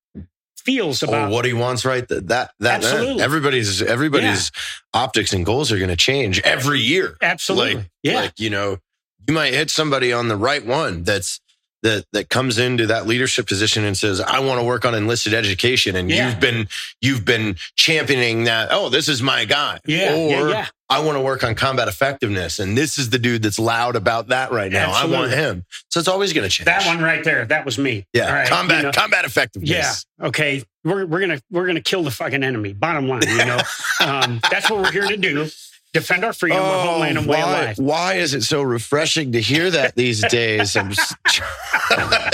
[0.56, 2.06] feels Or about what he wants, right?
[2.08, 3.22] That that, that Absolutely.
[3.22, 4.50] everybody's everybody's
[4.92, 7.16] optics and goals are going to change every year.
[7.22, 7.76] absolutely.
[7.76, 8.14] Like, yeah.
[8.22, 8.78] like you know,
[9.26, 11.40] you might hit somebody on the right one that's
[11.84, 15.32] that that comes into that leadership position and says, "I want to work on enlisted
[15.32, 16.28] education," and Yeah.
[16.30, 16.68] you've been
[17.00, 18.68] you've been championing that.
[18.72, 19.78] Oh, this is my guy.
[19.86, 20.66] yeah, Or yeah, yeah.
[20.90, 24.28] I want to work on combat effectiveness, and this is the dude that's loud about
[24.28, 24.90] that right now.
[24.90, 25.64] I want him.
[25.90, 26.64] So it's always going to change.
[26.64, 28.06] That one right there, that was me.
[28.14, 28.92] yeah, All right, combat you know.
[28.92, 30.06] combat effectiveness.
[30.18, 30.26] Yeah.
[30.28, 30.62] Okay.
[30.84, 32.72] We're we're gonna we're gonna kill the fucking enemy.
[32.72, 33.58] Bottom line, you know,
[34.00, 35.46] um, that's what we're here to do:
[35.92, 37.78] defend our freedom, our homeland, and way of Oh, why, life.
[37.78, 40.74] why is it so refreshing to hear that these days?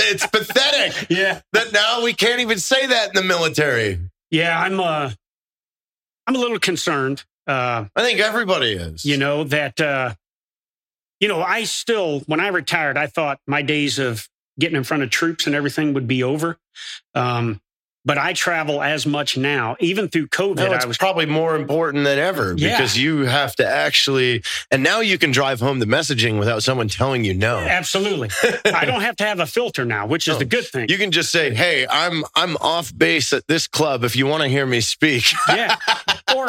[0.07, 1.41] It's pathetic Yeah.
[1.53, 3.99] that now we can't even say that in the military.
[4.31, 4.57] Yeah.
[4.59, 5.11] I'm uh,
[6.27, 7.23] I'm a little concerned.
[7.47, 9.05] Uh, I think everybody is.
[9.05, 10.13] you know that uh,
[11.19, 14.27] you know I still when I retired, I thought my days of
[14.59, 16.57] getting in front of troops and everything would be over.
[17.13, 17.61] Um,
[18.05, 20.57] but I travel as much now, even through COVID.
[20.57, 22.77] No, it's I was probably more important than ever Yeah.
[22.77, 26.87] because you have to actually, and now you can drive home the messaging without someone
[26.87, 27.57] telling you no.
[27.57, 28.29] absolutely.
[28.65, 30.39] I don't have to have a filter now, which is No.
[30.39, 30.87] the good thing.
[30.89, 34.03] You can just say, "Hey, I'm I'm off base at this club.
[34.03, 35.75] If you want to hear me speak." yeah.
[36.35, 36.47] Or,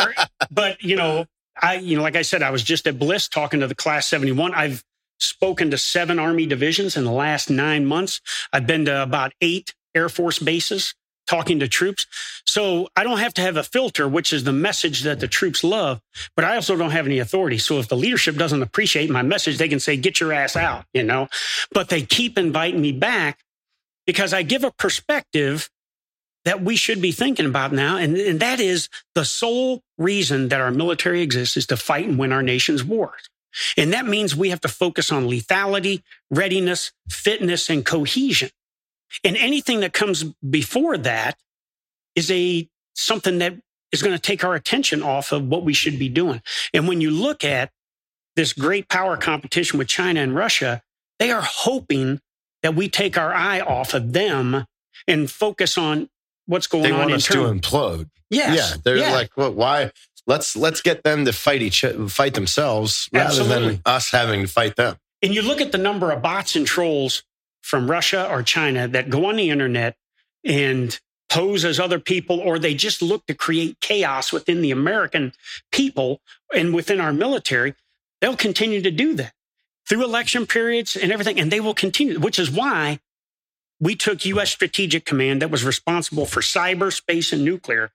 [0.51, 1.27] but you know,
[1.61, 4.07] I, you know, like I said, I was just at Bliss talking to the class
[4.09, 4.53] 71.
[4.55, 4.85] I've
[5.19, 8.21] spoken to seven Army divisions in the last nine months.
[8.53, 10.95] I've been to about eight Air Force bases
[11.27, 12.07] talking to troops.
[12.47, 15.65] So I don't have to have a filter, which is the message that the troops
[15.65, 16.01] love,
[16.35, 17.59] but I also don't have any authority.
[17.59, 20.85] So if the leadership doesn't appreciate my message, they can say, get your ass out,
[20.95, 21.29] you know,
[21.73, 23.41] but they keep inviting me back
[24.07, 25.69] because I give a perspective
[26.45, 27.97] that we should be thinking about now.
[27.97, 32.19] And, and that is the sole reason that our military exists is to fight and
[32.19, 33.29] win our nation's wars.
[33.77, 38.51] And that means we have to focus on lethality, readiness, fitness, and cohesion.
[39.25, 41.37] And anything that comes before that
[42.14, 43.55] is a something that
[43.92, 46.42] is going to take our attention off of what we should be doing.
[46.75, 47.71] And when you look at
[48.35, 50.83] this great power competition with China and Russia,
[51.19, 52.21] they are hoping
[52.62, 54.64] that we take our eye off of them
[55.07, 56.09] and focus on
[56.47, 58.09] what's going they on want in us to implode.
[58.31, 58.57] Yes.
[58.57, 59.12] Yeah, they're Yeah.
[59.12, 59.92] like, well, why?
[60.27, 63.69] Let's let's get them to fight each fight themselves rather Absolutely.
[63.69, 64.97] than us having to fight them.
[65.23, 67.23] And you look at the number of bots and trolls
[67.67, 69.97] from Russia or China that go on the internet
[70.45, 75.33] and pose as other people, or they just look to create chaos within the American
[75.73, 76.21] people
[76.55, 77.75] and within our military.
[78.21, 79.33] They'll continue to do that
[79.89, 81.41] through election periods and everything.
[81.41, 83.01] And they will continue, which is why
[83.81, 84.51] we took U.S.
[84.51, 87.91] Strategic Command that was responsible for cyber, space, and nuclear,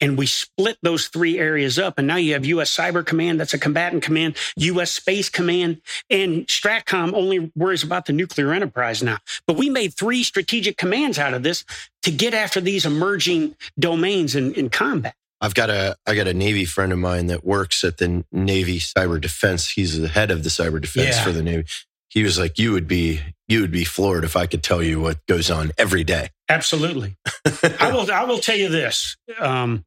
[0.00, 1.98] and we split those three areas up.
[1.98, 2.74] And now you have U.S.
[2.74, 4.90] Cyber Command, that's a combatant command, U.S.
[4.92, 5.80] Space Command,
[6.10, 9.18] and STRATCOM only worries about the nuclear enterprise now.
[9.46, 11.64] But we made three strategic commands out of this
[12.02, 15.14] to get after these emerging domains in, in combat.
[15.40, 18.78] I've got a I got a Navy friend of mine that works at the Navy
[18.78, 19.68] Cyber Defense.
[19.70, 21.24] He's the head of the cyber defense Yeah.
[21.24, 21.66] for the Navy.
[22.08, 25.00] He was like, "You would be you would be floored if I could tell you
[25.00, 27.16] what goes on every day." Absolutely.
[27.80, 28.10] I will.
[28.10, 29.16] I will tell you this.
[29.38, 29.84] Um,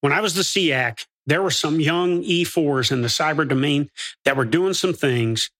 [0.00, 3.90] when I was the SEAC, there were some young E4s in the cyber domain
[4.24, 5.50] that were doing some things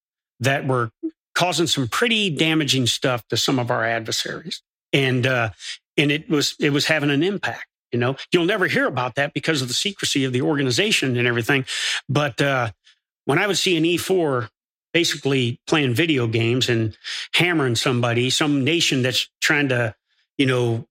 [0.40, 0.90] that were
[1.34, 5.50] causing some pretty damaging stuff to some of our adversaries, and uh,
[5.96, 7.66] and it was it was having an impact.
[7.92, 11.26] You know, you'll never hear about that because of the secrecy of the organization and
[11.26, 11.64] everything.
[12.08, 12.70] But uh,
[13.24, 14.48] when I would see an E4
[14.96, 16.96] basically playing video games and
[17.34, 19.94] hammering somebody, some nation that's trying to
[20.38, 20.86] you know,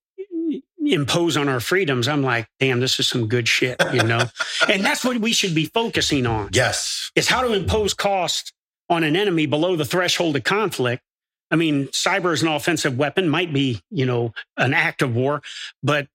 [0.78, 4.20] impose on our freedoms, I'm like, damn, this is some good shit, you know?
[4.68, 7.10] and that's what we should be focusing on Yes.
[7.16, 8.52] is how to impose cost
[8.88, 11.02] on an enemy below the threshold of conflict.
[11.50, 15.42] I mean, cyber is an offensive weapon, might be, you know, an act of war,
[15.82, 16.06] but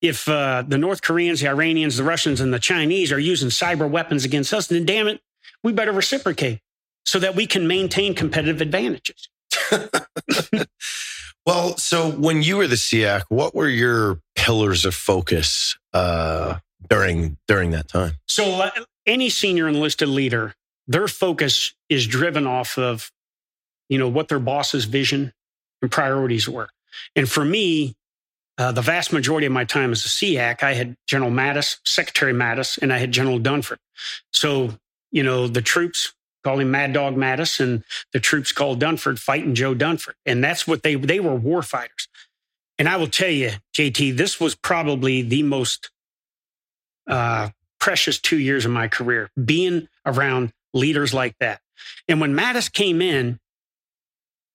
[0.00, 3.88] if uh, the North Koreans, the Iranians, the Russians, and the Chinese are using cyber
[3.88, 5.20] weapons against us, then damn it,
[5.62, 6.60] we better reciprocate
[7.04, 9.28] so that we can maintain competitive advantages.
[11.46, 17.36] Well, so when you were the SEAC, what were your pillars of focus uh, during
[17.46, 18.14] during that time?
[18.26, 18.70] So, uh,
[19.06, 20.54] any senior enlisted leader,
[20.86, 23.12] their focus is driven off of,
[23.90, 25.34] you know, what their boss's vision
[25.82, 26.70] and priorities were.
[27.14, 27.94] And for me,
[28.56, 32.32] uh, the vast majority of my time as a SEAC, I had General Mattis, Secretary
[32.32, 33.78] Mattis, and I had General Dunford.
[34.32, 34.78] So,
[35.10, 36.14] you know, the troops
[36.44, 40.14] called him Mad Dog Mattis, and the troops called Dunford fighting Joe Dunford.
[40.26, 42.08] And that's what they they were war fighters.
[42.78, 45.90] And I will tell you, JT, this was probably the most
[47.08, 51.60] uh, precious two years of my career being around leaders like that.
[52.08, 53.38] And when Mattis came in,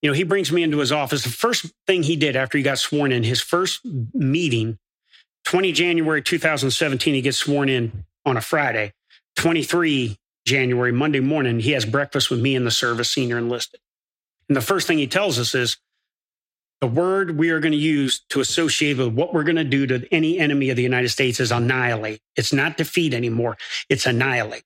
[0.02, 1.24] you know, he brings me into his office.
[1.24, 3.82] The first thing he did after he got sworn in, his first
[4.14, 4.80] meeting,
[5.46, 8.94] 20 January 2017, he gets sworn in on a Friday.
[9.38, 10.18] 23
[10.50, 13.80] January, Monday morning, he has breakfast with me and the service senior enlisted.
[14.48, 15.78] And the first thing he tells us is
[16.82, 19.86] the word we are going to use to associate with what we're going to do
[19.88, 22.22] to any enemy of the United States is annihilate.
[22.36, 23.58] It's not defeat anymore,
[23.90, 24.64] it's annihilate.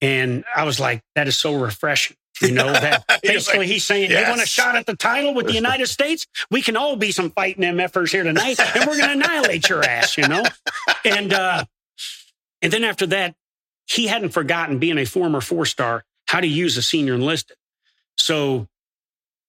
[0.00, 2.16] And I was like, that is so refreshing.
[2.40, 5.54] You know, that basically he's saying, You want a shot at the title with the
[5.54, 6.26] United States?
[6.50, 9.84] We can all be some fighting MFers here tonight, and we're going to annihilate your
[9.84, 10.44] ass, you know?
[11.04, 11.64] And, uh,
[12.62, 13.34] and then after that,
[13.88, 17.56] he hadn't forgotten being a former four star how to use a senior enlisted.
[18.18, 18.68] So,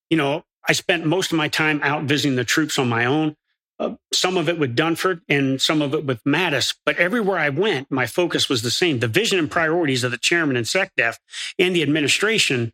[0.10, 3.36] you know, I spent most of my time out visiting the troops on my own.
[3.80, 6.76] Uh, some of it with Dunford and some of it with Mattis.
[6.86, 9.00] But everywhere I went, my focus was the same.
[9.00, 11.18] The vision and priorities of the chairman and SecDef
[11.58, 12.74] and the administration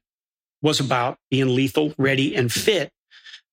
[0.62, 2.92] was about being lethal, ready, and fit.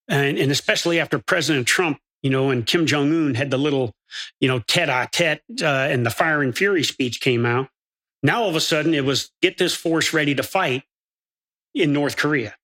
[0.08, 3.92] And, and especially after President Trump, you know, and Kim Jong Un had the little,
[4.40, 7.68] you know, tete a tete uh, and the fire and fury speech came out.
[8.22, 10.82] Now all of a sudden it was get this force ready to fight
[11.74, 12.54] in North Korea.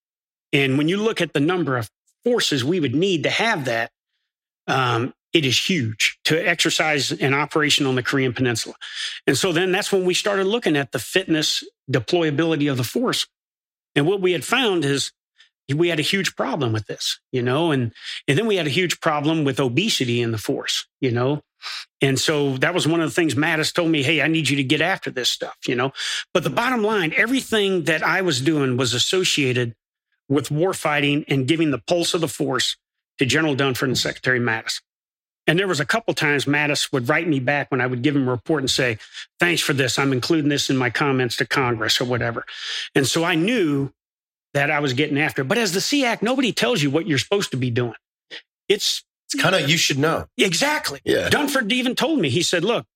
[0.52, 1.90] And when you look at the number of
[2.24, 3.90] forces we would need to have that,
[4.66, 8.74] um, it is huge to exercise an operation on the Korean Peninsula.
[9.26, 13.26] And so then that's when we started looking at the fitness, deployability of the force.
[13.94, 15.12] And what we had found is
[15.74, 17.92] we had a huge problem with this, you know, and,
[18.26, 21.42] and then we had a huge problem with obesity in the force, you know.
[22.00, 24.56] And so that was one of the things Mattis told me, hey, I need you
[24.56, 25.92] to get after this stuff, you know.
[26.32, 29.74] But the bottom line, everything that I was doing was associated
[30.28, 32.76] with war fighting and giving the pulse of the force
[33.18, 34.80] to General Dunford and Secretary Mattis.
[35.46, 38.14] And there was a couple times Mattis would write me back when I would give
[38.14, 38.98] him a report and say,
[39.40, 39.98] thanks for this.
[39.98, 42.44] I'm including this in my comments to Congress or whatever.
[42.94, 43.90] And so I knew
[44.52, 45.42] that I was getting after.
[45.42, 45.48] it.
[45.48, 47.94] But as the SEAC, nobody tells you what you're supposed to be doing.
[48.68, 50.26] It's It's kind of you should know.
[50.38, 51.00] exactly.
[51.04, 51.28] Yeah.
[51.28, 52.86] Dunford even told me, he said, look,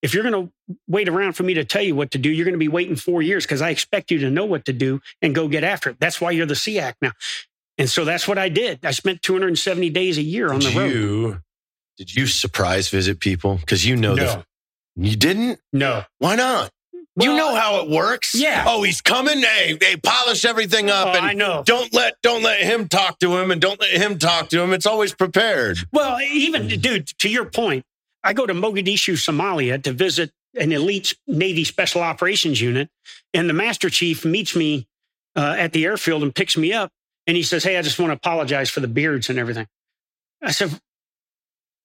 [0.00, 0.52] if you're going to
[0.88, 2.96] wait around for me to tell you what to do, you're going to be waiting
[2.96, 5.90] four years because I expect you to know what to do and go get after
[5.90, 5.96] it.
[6.00, 7.12] That's why you're the SEAC now.
[7.78, 8.84] And so that's what I did.
[8.84, 10.92] I spent 270 days a year on the Did road.
[10.92, 11.40] you
[11.98, 14.24] did you surprise visit people because you know No.
[14.24, 14.44] the
[15.08, 15.58] you didn't?
[15.72, 16.04] No.
[16.18, 16.70] Why not?
[17.16, 18.34] You know how it works.
[18.34, 18.64] yeah.
[18.66, 19.40] Oh, he's coming.
[19.40, 21.62] Hey, hey, polish everything up Oh, and I know.
[21.64, 24.72] don't let don't let him talk to him and don't let him talk to him.
[24.72, 25.78] It's always prepared.
[25.92, 27.84] Well, even, dude, to your point,
[28.24, 32.88] I go to Mogadishu, Somalia to visit an elite Navy Special Operations Unit,
[33.34, 34.86] and the Master Chief meets me
[35.36, 36.90] uh, at the airfield and picks me up.
[37.26, 39.66] And he says, Hey, I just want to apologize for the beards and everything.
[40.42, 40.78] I said,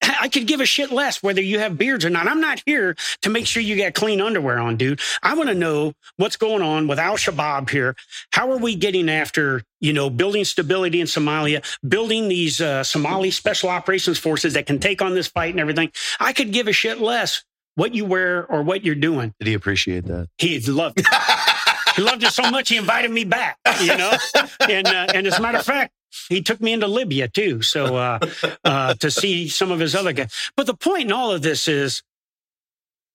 [0.20, 2.28] I could give a shit less whether you have beards or not.
[2.28, 5.00] I'm not here to make sure you got clean underwear on, dude.
[5.24, 7.96] I want to know what's going on with Al Shabaab here.
[8.32, 13.32] How are we getting after, you know, building stability in Somalia, building these uh, Somali
[13.32, 15.92] special operations forces that can take on this fight and everything?
[16.20, 17.44] I could give a shit less
[17.76, 19.34] what you wear or what you're doing.
[19.40, 20.28] Did he appreciate that?
[20.38, 21.06] He loved it.
[21.96, 24.12] he loved it so much he invited me back, you know?
[24.70, 25.94] And, uh, and as a matter of fact,
[26.30, 28.20] he took me into Libya too, so uh,
[28.64, 30.34] uh, to see some of his other guys.
[30.56, 32.04] But the point in all of this is,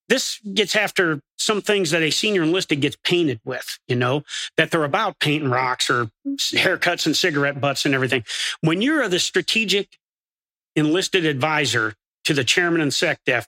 [0.09, 3.79] this gets after some things that a senior enlisted gets painted with.
[3.89, 4.25] You know
[4.57, 8.25] that they're about painting rocks or haircuts and cigarette butts and everything.
[8.61, 9.99] When you're the strategic
[10.77, 13.47] enlisted advisor to the chairman and SecDef,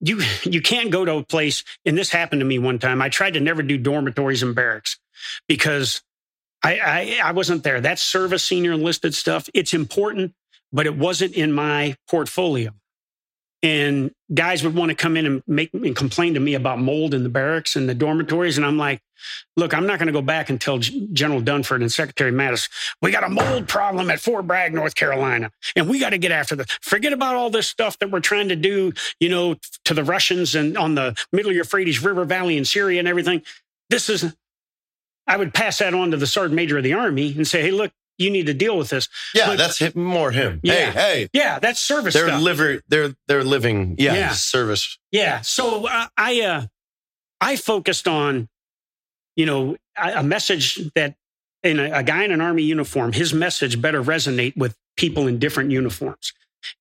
[0.00, 1.64] you you can't go to a place.
[1.84, 3.00] And this happened to me one time.
[3.00, 4.98] I tried to never do dormitories and barracks
[5.48, 6.02] because
[6.62, 7.80] I, I, I wasn't there.
[7.80, 10.34] That service senior enlisted stuff, it's important,
[10.72, 12.72] but it wasn't in my portfolio.
[13.62, 17.14] And guys would want to come in and make and complain to me about mold
[17.14, 18.58] in the barracks and the dormitories.
[18.58, 19.00] And I'm like,
[19.56, 22.68] look, I'm not going to go back and tell General Dunford and Secretary Mattis,
[23.00, 26.32] we got a mold problem at Fort Bragg, North Carolina, and we got to get
[26.32, 26.66] after this.
[26.82, 30.54] Forget about all this stuff that we're trying to do, you know, to the Russians
[30.54, 33.42] and on the middle Euphrates River Valley in Syria and everything.
[33.88, 34.34] This is
[35.26, 37.70] I would pass that on to the sergeant major of the army and say, hey,
[37.70, 39.08] look, you need to deal with this.
[39.34, 40.60] Yeah, but, that's him, more him.
[40.62, 41.28] Yeah, hey, hey.
[41.32, 42.14] Yeah, that's service.
[42.14, 42.40] They're stuff.
[42.42, 42.80] liver.
[42.88, 43.96] They're they're living.
[43.98, 44.30] Yeah, yeah.
[44.30, 44.98] service.
[45.10, 45.42] Yeah.
[45.42, 46.66] So uh, I uh,
[47.40, 48.48] I focused on,
[49.34, 51.16] you know, a, a message that
[51.62, 55.38] in a, a guy in an army uniform, his message better resonate with people in
[55.38, 56.32] different uniforms.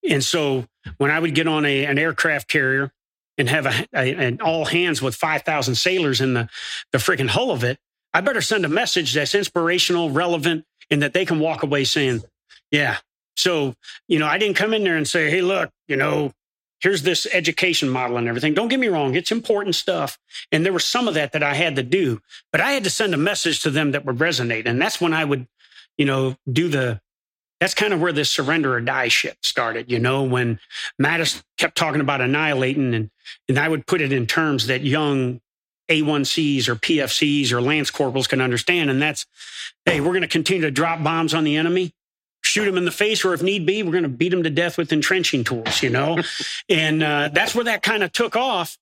[0.10, 0.65] And so
[0.97, 2.91] when I would get on a, an aircraft carrier
[3.38, 6.49] and have a, a, an all hands with 5,000 sailors in the,
[6.91, 7.77] the freaking hull of it,
[8.15, 12.23] I better send a message that's inspirational, relevant, and that they can walk away saying,
[12.71, 12.99] yeah.
[13.36, 13.75] So,
[14.08, 16.32] you know, I didn't come in there and say, hey, look, you know,
[16.80, 18.54] here's this education model and everything.
[18.54, 20.17] Don't get me wrong, it's important stuff.
[20.49, 22.21] And there was some of that that I had to do,
[22.54, 24.65] but I had to send a message to them that would resonate.
[24.65, 25.45] And that's when I would,
[25.97, 27.01] you know, do the,
[27.60, 30.62] that's kind of where this surrender or die shit started, you know, when
[31.01, 33.12] Mattis kept talking about annihilating and,
[33.49, 35.41] and I would put it in terms that young
[35.89, 38.89] A1Cs or PFCs or Lance Corporals can understand.
[38.89, 39.26] And that's,
[39.86, 41.93] hey, we're going to continue to drop bombs on the enemy,
[42.43, 44.50] shoot them in the face, or if need be, we're going to beat them to
[44.50, 46.21] death with entrenching tools, you know?
[46.69, 48.78] and uh, that's where that kind of took off.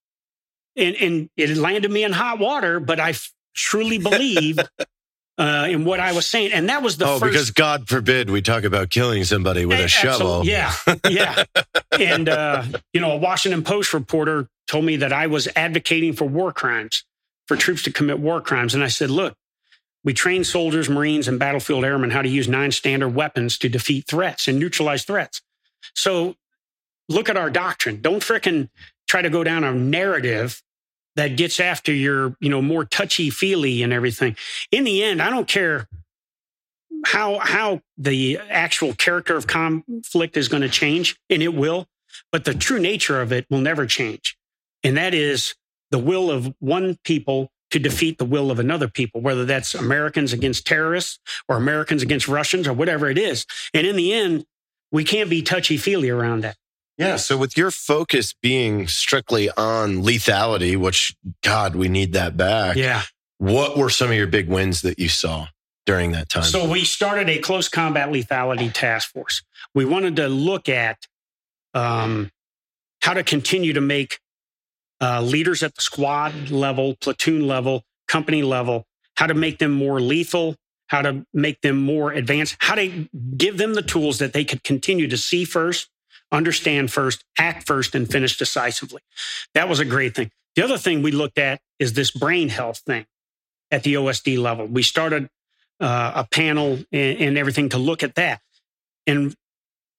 [0.75, 4.59] And, and it landed me in hot water, but I f- truly believe
[5.37, 6.51] uh, in what I was saying.
[6.51, 7.31] And that was the oh, first.
[7.31, 10.45] because God forbid we talk about killing somebody with a, a shovel.
[10.45, 10.73] Yeah.
[11.07, 11.43] Yeah.
[11.99, 12.63] and, uh,
[12.93, 17.03] you know, a Washington Post reporter told me that I was advocating for war crimes,
[17.47, 18.73] for troops to commit war crimes.
[18.73, 19.35] And I said, look,
[20.03, 24.05] we train soldiers, Marines, and battlefield airmen how to use nine standard weapons to defeat
[24.07, 25.41] threats and neutralize threats.
[25.95, 26.35] So
[27.09, 28.01] look at our doctrine.
[28.01, 28.69] Don't fricking
[29.07, 30.61] try to go down a narrative
[31.15, 34.35] that gets after your, you know, more touchy feely and everything.
[34.71, 35.87] In the end, I don't care
[37.05, 41.87] how how the actual character of conflict is going to change, and it will,
[42.31, 44.37] but the true nature of it will never change.
[44.83, 45.55] And that is
[45.91, 50.31] the will of one people to defeat the will of another people, whether that's Americans
[50.31, 51.19] against terrorists
[51.49, 53.45] or Americans against Russians or whatever it is.
[53.73, 54.45] And in the end,
[54.91, 56.55] we can't be touchy feely around that.
[56.97, 57.15] Yeah.
[57.15, 62.75] So, with your focus being strictly on lethality, which, God, we need that back.
[62.75, 63.01] Yeah.
[63.39, 65.47] What were some of your big wins that you saw
[65.87, 66.43] during that time?
[66.43, 69.41] So, we started a close combat lethality task force.
[69.73, 71.07] We wanted to look at
[71.73, 72.29] um,
[73.01, 74.19] how to continue to make
[75.03, 78.85] uh, leaders at the squad level, platoon level, company level,
[79.17, 80.55] how to make them more lethal,
[80.87, 84.63] how to make them more advanced, how to give them the tools that they could
[84.63, 85.89] continue to see first,
[86.31, 89.01] understand first, act first, and finish decisively.
[89.53, 90.31] That was a great thing.
[90.55, 93.05] The other thing we looked at is this brain health thing
[93.71, 94.67] at the OSD level.
[94.67, 95.29] We started
[95.81, 98.39] uh, a panel and, and everything to look at that.
[99.05, 99.35] And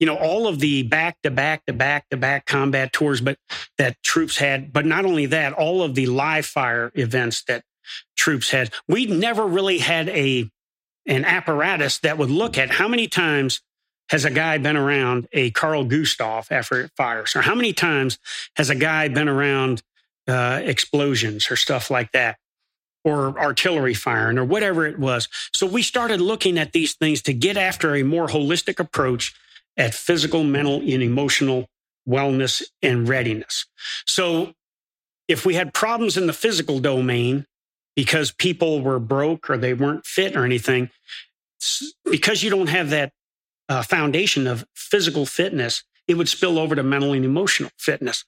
[0.01, 3.39] you know all of the back to back to back to back combat tours but
[3.79, 7.63] that troops had but not only that all of the live fire events that
[8.17, 10.49] troops had we never really had a
[11.07, 13.61] an apparatus that would look at how many times
[14.11, 18.19] has a guy been around a Carl Gustav after it fires or how many times
[18.57, 19.83] has a guy been around
[20.29, 22.37] uh, explosions or stuff like that
[23.03, 25.29] or artillery firing or whatever it was.
[25.53, 29.35] So we started looking at these things to get after a more holistic approach
[29.77, 31.67] at physical, mental, and emotional
[32.09, 33.67] wellness and readiness.
[34.07, 34.55] So
[35.29, 37.47] if we had problems in the physical domain
[37.97, 40.91] because people were broke or they weren't fit or anything,
[42.05, 43.13] because you don't have that
[43.69, 48.25] uh, foundation of physical fitness, it would spill over to mental and emotional fitness.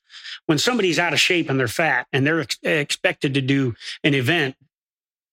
[0.47, 4.15] When somebody's out of shape and they're fat and they're ex- expected to do an
[4.15, 4.57] event,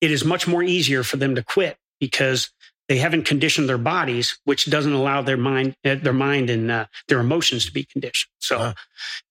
[0.02, 2.52] it is much more easier for them to quit because
[2.90, 6.86] they haven't conditioned their bodies, which doesn't allow their mind, uh, their mind and uh,
[7.08, 8.30] their emotions to be conditioned.
[8.40, 8.74] So, Wow.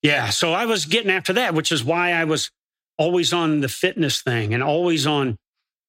[0.01, 0.29] yeah.
[0.29, 2.49] So I was getting after that, which is why I was
[2.97, 5.37] always on the fitness thing and always on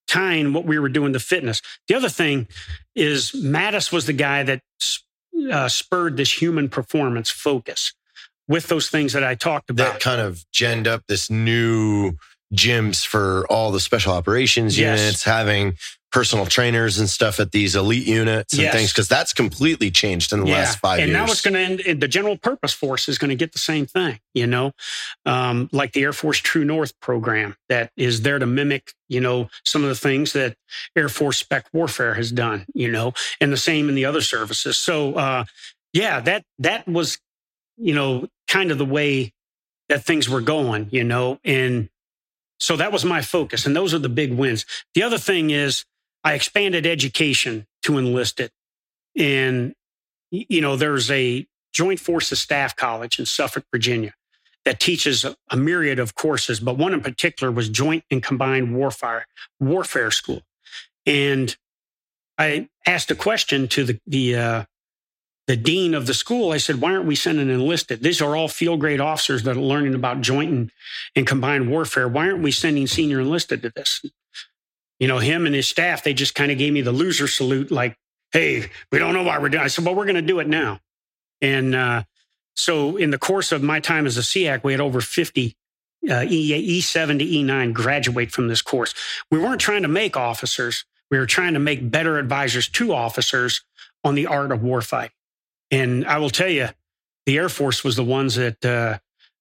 [0.07, 1.63] tying what we were doing to fitness.
[1.89, 2.47] The other thing
[2.95, 4.61] is Mattis was the guy that
[5.51, 7.93] uh, spurred this human performance focus
[8.47, 9.95] with those things that I talked about.
[9.95, 12.13] That kind of genned up this new
[12.55, 15.01] gyms for all the special operations Yes.
[15.01, 15.77] units, having
[16.15, 18.73] personal trainers and stuff at these elite units and Yes.
[18.73, 21.19] things, because that's completely changed in the last five and years.
[21.19, 22.01] And now it's going to end.
[22.01, 24.71] The general purpose force is going to get the same thing, you know,
[25.27, 29.49] um, like the Air Force True North program that is there to mimic, you know,
[29.67, 30.57] some of the things that
[30.95, 34.77] Air Force Spec Warfare has done, you know, and the same in the other services.
[34.77, 35.45] So, uh,
[35.93, 37.19] yeah, that that was,
[37.77, 39.33] you know, kind of the way
[39.89, 41.89] that things were going, you know, and
[42.61, 44.65] so that was my focus, and those are the big wins.
[44.95, 45.85] The other thing is
[46.25, 48.51] I expanded education to enlisted,
[49.17, 49.75] and
[50.31, 54.15] you know, there's a Joint Forces Staff College in Suffolk, Virginia,
[54.65, 59.27] that teaches a, myriad of courses, but one in particular was Joint and Combined Warfare
[59.61, 60.43] Warfare School,
[61.07, 61.57] and
[62.39, 64.65] I asked a question to the the uh,
[65.47, 66.53] the dean of the school.
[66.53, 68.03] I said, "Why aren't we sending enlisted?
[68.03, 70.71] These are all field grade officers that are learning about joint and,
[71.15, 72.09] and combined warfare.
[72.09, 74.05] Why aren't we sending senior enlisted to this?"
[75.05, 77.71] You know, him and his staff, they just kind of gave me the loser salute,
[77.71, 77.95] like,
[78.33, 79.67] "Hey, we don't know why we're doing." it.
[79.67, 80.81] I said, "Well, we're going to do it now."
[81.43, 82.05] And uh,
[82.57, 85.59] so, in the course of my time as a SEAC, we had over fifty
[86.09, 88.95] uh, E E7 to E9 graduate from this course.
[89.31, 90.87] We weren't trying to make officers.
[91.11, 93.61] We were trying to make better advisors to officers
[94.05, 95.11] on the art of warfight.
[95.71, 96.69] And I will tell you,
[97.27, 99.01] the Air Force was the ones that uh,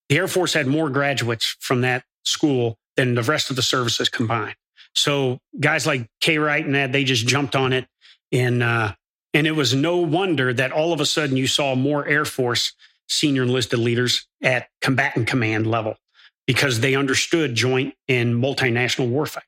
[0.10, 4.10] the Air Force had more graduates from that school than the rest of the services
[4.10, 4.56] combined.
[4.96, 7.88] So guys like K Wright and that, they just jumped on it.
[8.32, 8.94] And, uh,
[9.34, 12.74] and it was no wonder that all of a sudden you saw more Air Force
[13.08, 15.98] senior enlisted leaders at combatant command level
[16.48, 19.44] because they understood joint and multinational warfare.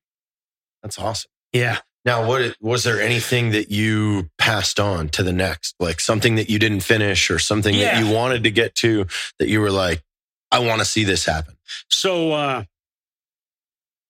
[0.84, 1.30] That's awesome.
[1.54, 1.80] Yeah.
[2.04, 6.50] Now, what was there anything that you passed on to the next, like something that
[6.50, 8.00] you didn't finish or something Yeah.
[8.00, 9.08] that you wanted to get to
[9.40, 10.04] that you were like,
[10.52, 11.56] I want to see this happen?
[11.90, 12.64] So uh,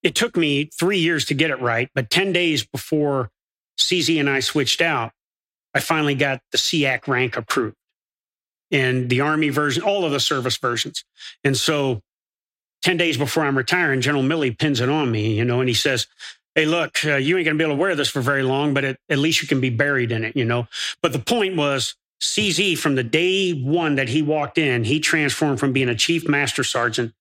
[0.06, 3.32] it took me three years to get it right, but 10 days before
[3.80, 5.12] CZ and I switched out,
[5.74, 7.76] I finally got the SEAC rank approved
[8.70, 11.04] and the Army version, all of the service versions.
[11.44, 12.02] And so
[12.84, 15.76] 10 days before I'm retiring, General Milley pins it on me, you know, and he
[15.76, 16.06] says,
[16.54, 18.76] Hey, look, uh, you ain't going to be able to wear this for very long,
[18.76, 20.68] but at, at least you can be buried in it, you know.
[21.02, 25.60] But the point was, CZ, from the day one that he walked in, he transformed
[25.60, 27.14] from being a chief master sergeant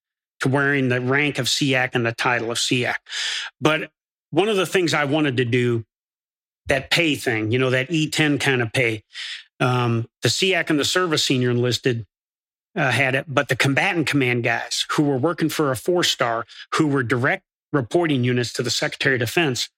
[0.45, 2.97] to wearing the rank of SEAC and the title of SEAC.
[3.61, 3.91] But
[4.31, 5.85] one of the things I wanted to do,
[6.67, 9.03] that pay thing, you know, that E10 kind of pay,
[9.59, 12.07] um, the SEAC and the service senior enlisted
[12.77, 16.45] uh, had it, but the combatant command guys who were working for a four star,
[16.75, 19.71] who were direct reporting units to the Secretary of Defense,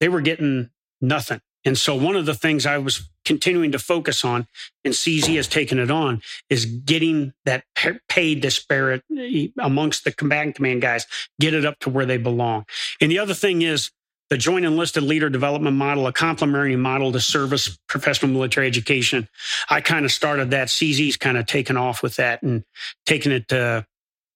[0.00, 0.70] they were getting
[1.00, 1.40] nothing.
[1.64, 4.46] And so one of the things I was continuing to focus on,
[4.84, 7.64] and CZ has taken it on, is getting that
[8.08, 11.06] pay disparate eh, amongst the combatant command guys,
[11.40, 12.64] get it up to where they belong.
[13.00, 13.90] And the other thing is
[14.30, 19.28] the joint enlisted leader development model, a complementary model to service professional military education.
[19.68, 20.68] I kind of started that.
[20.68, 22.64] CZ's kind of taken off with that and
[23.06, 23.86] taken it to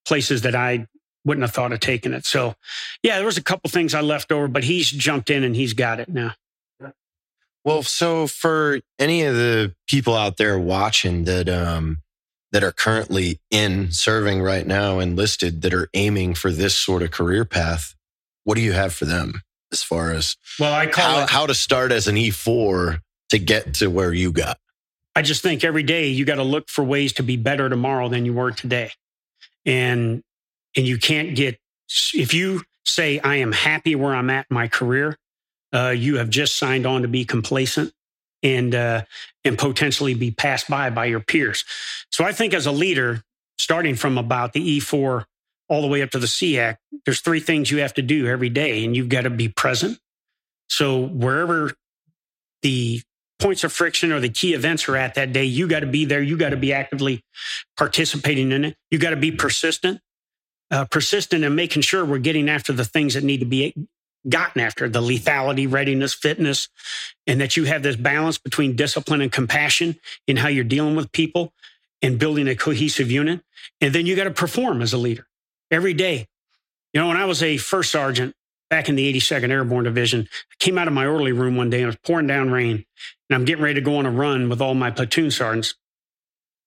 [0.06, 0.86] places that I
[1.24, 2.26] wouldn't have thought of taking it.
[2.26, 2.54] So,
[3.02, 5.72] yeah, there was a couple things I left over, but he's jumped in and he's
[5.72, 6.34] got it now.
[7.68, 11.98] Well, so for any of the people out there watching that um
[12.50, 17.10] that are currently in serving right now enlisted that are aiming for this sort of
[17.10, 17.94] career path,
[18.44, 21.28] what do you have for them as far as Well, I call how, it.
[21.28, 24.56] how to start as an E4 to get to where you got?
[25.14, 28.08] I just think every day you got to look for ways to be better tomorrow
[28.08, 28.92] than you were today.
[29.66, 30.22] And
[30.74, 31.58] and you can't get
[32.14, 35.18] if you say I am happy where I'm at in my career,
[35.72, 37.92] uh, you have just signed on to be complacent
[38.42, 39.02] and uh,
[39.44, 41.64] and potentially be passed by by your peers.
[42.10, 43.22] So I think as a leader,
[43.58, 45.24] starting from about the E4
[45.68, 48.48] all the way up to the SEAC, there's three things you have to do every
[48.48, 49.98] day, and you've got to be present.
[50.68, 51.72] So wherever
[52.62, 53.02] the
[53.38, 56.04] points of friction or the key events are at that day, you got to be
[56.04, 56.22] there.
[56.22, 57.22] You got to be actively
[57.76, 58.76] participating in it.
[58.90, 60.00] You got to be persistent,
[60.70, 63.74] uh, persistent in making sure we're getting after the things that need to be
[64.28, 66.68] gotten after the lethality, readiness, fitness,
[67.26, 71.12] and that you have this balance between discipline and compassion in how you're dealing with
[71.12, 71.52] people
[72.02, 73.40] and building a cohesive unit.
[73.80, 75.26] And then you got to perform as a leader
[75.70, 76.26] every day.
[76.92, 78.34] You know, when I was a first sergeant
[78.70, 81.78] back in the 82nd Airborne Division, I came out of my orderly room one day
[81.78, 82.84] and it was pouring down rain.
[83.28, 85.74] And I'm getting ready to go on a run with all my platoon sergeants.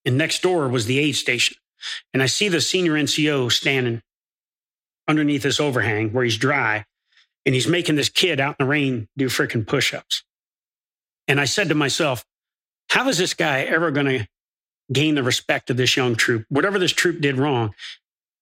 [0.05, 1.57] And next door was the aid station.
[2.13, 4.01] And I see the senior NCO standing
[5.07, 6.85] underneath this overhang where he's dry.
[7.45, 10.23] And he's making this kid out in the rain do freaking push ups.
[11.27, 12.25] And I said to myself,
[12.89, 14.27] how is this guy ever going to
[14.91, 16.45] gain the respect of this young troop?
[16.49, 17.73] Whatever this troop did wrong,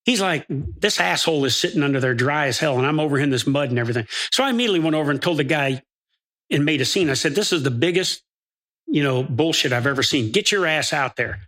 [0.05, 3.29] he's like, this asshole is sitting under there dry as hell, and I'm over in
[3.29, 4.07] this mud and everything.
[4.31, 5.83] So I immediately went over and told the guy
[6.49, 7.09] and made a scene.
[7.09, 8.23] I said, this is the biggest,
[8.87, 10.31] you know, bullshit I've ever seen.
[10.31, 11.41] Get your ass out there.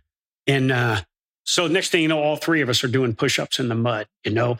[0.46, 1.00] And uh,
[1.44, 4.06] so next thing you know, all three of us are doing push-ups in the mud,
[4.24, 4.58] you know.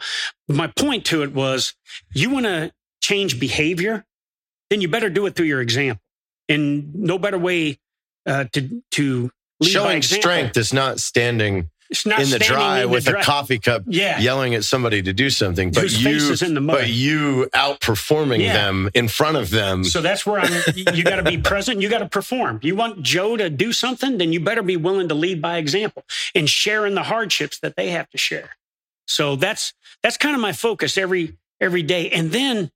[0.49, 1.73] My point to it was
[2.13, 2.71] you want to
[3.03, 4.05] change behavior,
[4.69, 6.01] then you better do it through your example.
[6.49, 7.77] And no better way
[8.25, 11.69] uh, to to lead Showing strength is not standing
[12.07, 14.19] not in the dry in the with dry- a coffee cup Yeah.
[14.19, 18.53] yelling at somebody to do something, but Whose you, but you outperforming Yeah.
[18.53, 19.83] them in front of them.
[19.83, 20.51] So that's where I'm.
[20.75, 21.81] You got to be present.
[21.81, 22.59] You got to perform.
[22.63, 26.03] You want Joe to do something, then you better be willing to lead by example
[26.33, 28.51] and share in the hardships that they have to share.
[29.07, 32.09] So that's that's kind of my focus every every day.
[32.09, 32.71] And then,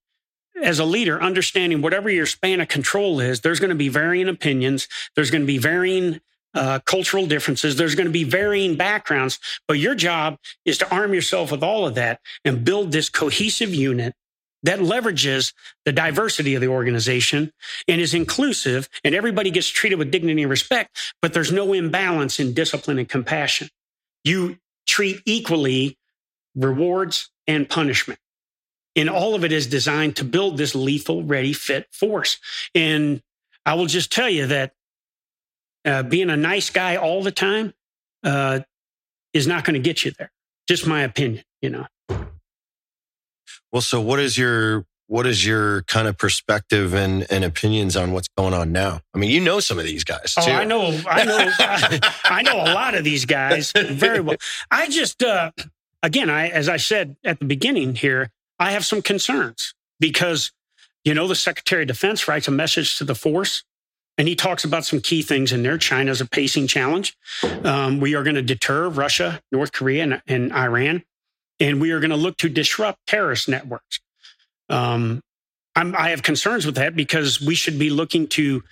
[0.63, 4.27] as a leader, understanding whatever your span of control is, there's going to be varying
[4.27, 4.87] opinions.
[5.15, 6.19] There's going to be varying
[6.53, 7.75] uh, cultural differences.
[7.75, 9.39] There's going to be varying backgrounds.
[9.67, 13.73] But your job is to arm yourself with all of that and build this cohesive
[13.73, 14.13] unit
[14.63, 15.53] that leverages
[15.85, 17.51] the diversity of the organization
[17.87, 22.39] and is inclusive and everybody gets treated with dignity and respect, but there's no imbalance
[22.39, 23.69] in discipline and compassion.
[24.23, 25.97] You treat equally
[26.55, 28.19] rewards and punishment.
[28.97, 32.39] And all of it is designed to build this lethal, ready, fit force.
[32.73, 33.21] And
[33.65, 34.73] I will just tell you that
[35.85, 37.73] uh, being a nice guy all the time
[38.23, 38.61] uh,
[39.33, 40.31] is not going to get you there.
[40.67, 41.85] Just my opinion, you know.
[43.71, 48.11] well, so what is your what is your kind of perspective and, and opinions on
[48.11, 48.99] what's going on now?
[49.13, 50.41] I mean, you know some of these guys Oh.
[50.41, 51.49] I know, I know,
[52.25, 54.35] I, know a lot of these guys very well.
[54.69, 55.51] I just, uh,
[56.03, 60.51] again, I as I said at the beginning here, I have some concerns because,
[61.03, 63.63] you know, the Secretary of Defense writes a message to the force,
[64.17, 65.77] and he talks about some key things in there.
[65.77, 67.15] China's a pacing challenge.
[67.63, 71.03] Um, we are going to deter Russia, North Korea, and, and Iran,
[71.59, 73.99] and we are going to look to disrupt terrorist networks.
[74.69, 75.21] Um,
[75.75, 78.63] I have concerns with that because we should be looking to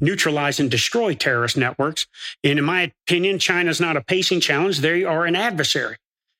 [0.00, 2.06] neutralize and destroy terrorist networks.
[2.42, 4.78] And in my opinion, China's not a pacing challenge.
[4.78, 5.96] They are an adversary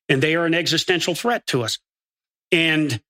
[0.09, 1.78] and they are an existential threat to us.
[2.53, 3.01] And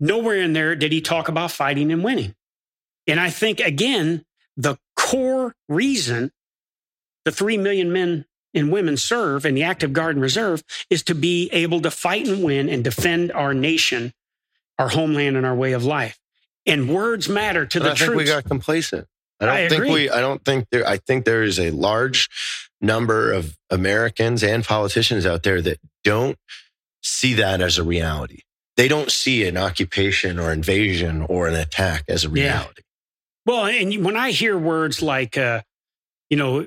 [0.00, 2.34] nowhere in there did he talk about fighting and winning.
[3.06, 4.24] And I think, again,
[4.56, 6.32] the core reason
[7.24, 8.24] the 3 million men
[8.54, 12.26] and women serve in the active guard and reserve is to be able to fight
[12.26, 14.14] and win and defend our nation,
[14.78, 16.18] our homeland, and our way of life.
[16.64, 19.06] And words matter to the I think we got complacent.
[19.40, 19.92] I don't I think agree.
[19.92, 20.10] we.
[20.10, 20.86] I don't think there.
[20.86, 22.28] I think there is a large
[22.80, 26.36] number of Americans and politicians out there that don't
[27.02, 28.40] see that as a reality.
[28.76, 32.32] They don't see an occupation or invasion or an attack as a Yeah.
[32.60, 32.82] reality.
[33.44, 35.62] Well, and when I hear words like, uh,
[36.30, 36.66] you know,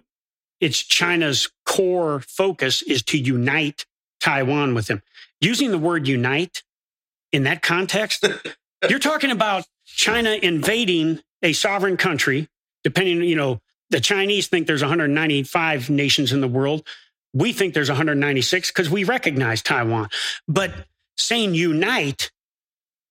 [0.60, 3.86] it's China's core focus is to unite
[4.20, 5.02] Taiwan with them.
[5.40, 6.64] Using the word unite
[7.32, 8.26] in that context,
[8.90, 12.48] you're talking about China invading a sovereign country,
[12.84, 16.86] depending, you know, the Chinese think there's 195 nations in the world.
[17.34, 20.10] We think there's 196 because we recognize Taiwan.
[20.48, 20.74] But
[21.18, 22.32] saying unite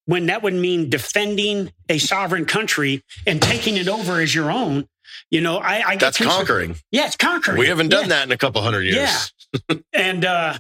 [0.06, 4.88] when that would mean defending a sovereign country and taking it over as your own,
[5.30, 6.76] you know, I, I That's concerned- conquering.
[6.90, 7.58] Yeah, it's conquering.
[7.58, 8.08] We haven't done Yeah.
[8.08, 9.32] that in a couple hundred years.
[9.70, 9.76] Yeah.
[9.92, 10.58] And uh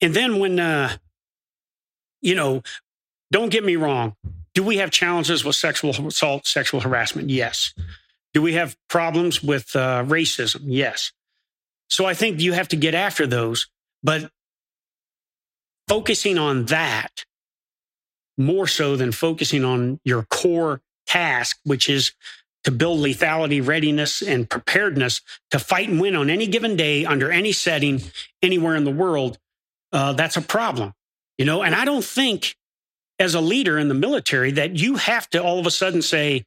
[0.00, 0.96] and then when uh
[2.20, 2.62] you know,
[3.30, 4.16] don't get me wrong.
[4.54, 7.28] Do we have challenges with sexual assault, sexual harassment?
[7.30, 7.74] Yes.
[8.32, 10.62] Do we have problems with uh, racism?
[10.64, 11.12] Yes.
[11.88, 13.68] So I think you have to get after those,
[14.02, 14.30] but
[15.88, 17.24] focusing on that
[18.38, 22.12] more so than focusing on your core task, which is
[22.64, 25.20] to build lethality, readiness, and preparedness
[25.52, 28.02] to fight and win on any given day, under any setting,
[28.42, 29.38] anywhere in the world,
[29.92, 30.92] uh, that's a problem.
[31.38, 32.56] You know, and I don't think
[33.18, 36.44] as a leader in the military that you have to all of a sudden say,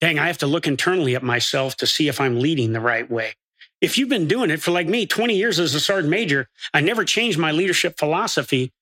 [0.00, 3.08] dang, I have to look internally at myself to see if I'm leading the right
[3.08, 3.34] way.
[3.80, 6.80] If you've been doing it for like me, 20 years as a sergeant major, I
[6.80, 8.72] never changed my leadership philosophy.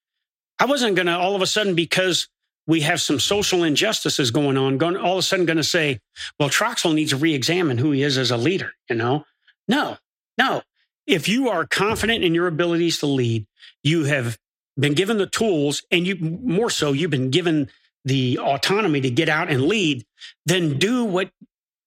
[0.59, 2.28] I wasn't going to all of a sudden, because
[2.66, 6.01] we have some social injustices going on, going all of a sudden going to say,
[6.38, 8.72] well, Troxell needs to re-examine who he is as a leader.
[8.90, 9.24] You know,
[9.66, 9.96] no,
[10.36, 10.62] no.
[11.07, 13.46] If you are confident in your abilities to lead,
[13.82, 14.36] you have
[14.78, 17.70] been given the tools, and you more so, you've been given
[18.05, 20.05] the autonomy to get out and lead.
[20.44, 21.30] Then do what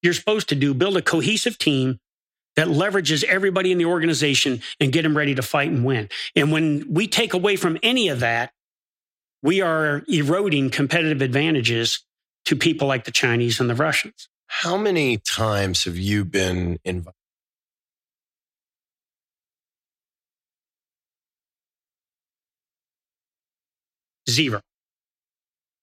[0.01, 0.73] you're supposed to do.
[0.73, 1.99] Build a cohesive team
[2.55, 6.09] that leverages everybody in the organization and get them ready to fight and win.
[6.35, 8.51] And when we take away from any of that,
[9.41, 12.03] we are eroding competitive advantages
[12.45, 14.27] to people like the Chinese and the Russians.
[14.47, 17.13] How many times have you been invited?
[24.29, 24.61] Zero.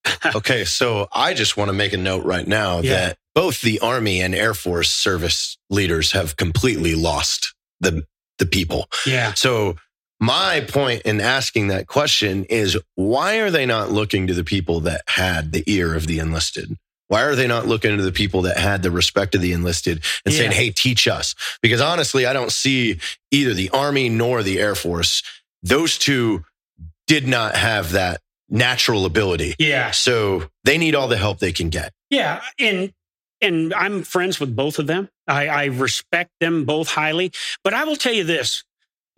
[0.35, 2.93] okay, so I just want to make a note right now Yeah.
[2.93, 8.05] that both the Army and Air Force service leaders have completely lost the
[8.41, 8.89] the people.
[9.07, 9.33] Yeah.
[9.35, 9.77] So
[10.19, 14.81] my point in asking that question is why are they not looking to the people
[14.81, 16.77] that had the ear of the enlisted?
[17.07, 20.03] Why are they not looking to the people that had the respect of the enlisted
[20.25, 21.37] and saying, "Hey, teach us"?
[21.63, 22.99] Because honestly, I don't see
[23.31, 25.23] either the Army nor the Air Force.
[25.63, 26.45] Those two
[27.07, 29.55] did not have that natural ability.
[29.61, 29.93] Yeah.
[29.93, 31.93] So they need all the help they can get.
[32.11, 32.43] Yeah.
[32.59, 32.93] And
[33.41, 35.09] and I'm friends with both of them.
[35.27, 37.33] I, I respect them both highly.
[37.65, 38.65] But I will tell you this.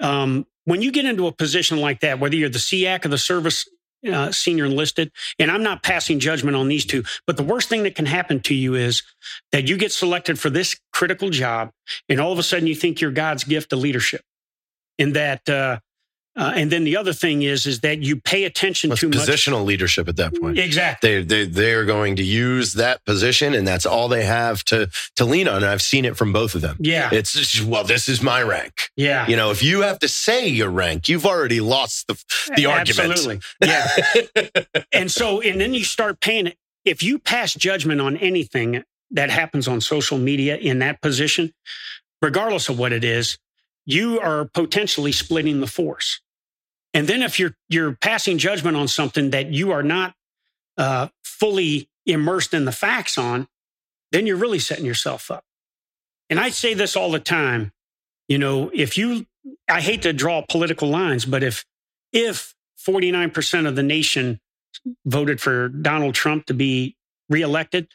[0.00, 3.18] Um, when you get into a position like that, whether you're the SEAC or the
[3.18, 3.68] service
[4.10, 7.82] uh, senior enlisted, and I'm not passing judgment on these two, but the worst thing
[7.82, 9.02] that can happen to you is
[9.52, 11.70] that you get selected for this critical job,
[12.08, 14.22] and all of a sudden you think you're God's gift to leadership.
[14.98, 15.80] And that, uh,
[16.36, 19.18] uh, and then the other thing is, is that you pay attention too much.
[19.18, 20.58] positional leadership at that point.
[20.58, 21.22] Exactly.
[21.22, 25.24] They they they're going to use that position, and that's all they have to to
[25.24, 25.56] lean on.
[25.56, 26.76] And I've seen it from both of them.
[26.78, 27.10] Yeah.
[27.12, 28.90] It's well, this is my rank.
[28.96, 29.26] yeah.
[29.26, 32.22] You know, if you have to say your rank, you've already lost the
[32.54, 33.10] the argument.
[33.10, 33.40] Absolutely.
[33.60, 33.88] Yeah.
[34.92, 36.46] and so, and then you start paying.
[36.46, 36.56] It.
[36.84, 41.52] If you pass judgment on anything that happens on social media in that position,
[42.22, 43.36] regardless of what it is,
[43.86, 46.20] you are potentially splitting the force.
[46.92, 50.14] And then if you're you're passing judgment on something that you are not
[50.76, 53.48] uh, fully immersed in the facts on,
[54.12, 55.44] then you're really setting yourself up.
[56.28, 57.72] And I say this all the time.
[58.28, 59.26] You know, if you,
[59.68, 61.64] I hate to draw political lines, but if
[62.12, 64.40] if 49% of the nation
[65.04, 66.96] voted for Donald Trump to be
[67.28, 67.88] reelected,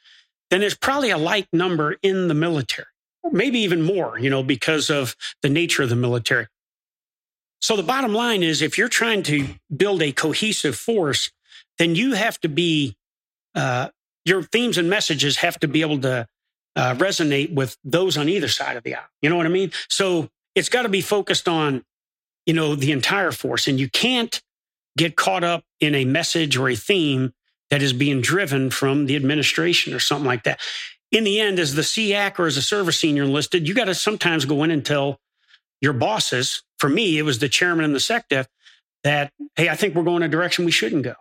[0.50, 2.88] then there's probably a like number in the military,
[3.32, 6.48] maybe even more, you know, because of the nature of the military.
[7.62, 11.32] So the bottom line is if you're trying to build a cohesive force,
[11.78, 12.96] then you have to be,
[13.56, 13.90] uh,
[14.24, 16.28] your themes and messages have to be able to
[16.76, 19.08] uh, resonate with those on either side of the aisle.
[19.22, 19.72] You know what I mean?
[19.90, 21.84] So it's got to be focused on,
[22.46, 23.68] you know, the entire force.
[23.68, 24.42] And you can't
[24.98, 27.34] get caught up in a message or a theme
[27.70, 30.60] that is being driven from the administration or something like that.
[31.12, 33.96] In the end, as the SEAC or as a service senior enlisted, you got to
[33.96, 35.20] sometimes go in and tell
[35.82, 36.64] your bosses.
[36.78, 38.48] For me, it was the chairman and the SecDef
[39.04, 41.14] that, hey, I think we're going a direction we shouldn't go,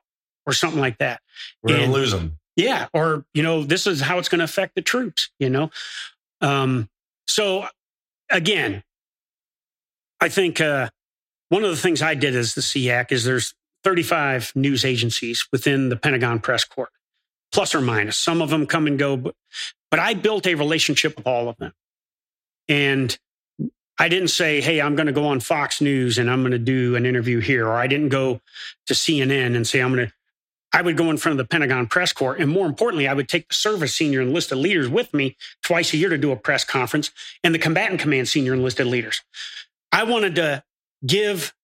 [0.46, 1.20] or something like that.
[1.62, 2.38] We're gonna lose them.
[2.56, 2.86] Yeah.
[2.92, 5.70] Or, you know, this is how it's going to affect the troops, you know?
[6.40, 6.88] Um,
[7.26, 7.66] so
[8.30, 8.82] again,
[10.20, 10.90] I think uh,
[11.48, 15.88] one of the things I did as the SEAC is there's 35 news agencies within
[15.88, 16.90] the Pentagon press corps,
[17.54, 18.16] plus or minus.
[18.16, 19.34] Some of them come and go, but,
[19.90, 21.72] but I built a relationship with all of them.
[22.68, 23.16] And
[23.98, 26.58] I didn't say, hey, I'm going to go on Fox News and I'm going to
[26.58, 27.68] do an interview here.
[27.68, 28.40] Or I didn't go
[28.86, 30.12] to CNN and say, I'm going to
[30.74, 32.34] I would go in front of the Pentagon press corps.
[32.34, 35.96] And more importantly, I would take the service senior enlisted leaders with me twice a
[35.96, 37.12] year to do a press conference
[37.44, 39.22] and the combatant command senior enlisted leaders.
[39.92, 40.64] I wanted to
[41.06, 41.54] give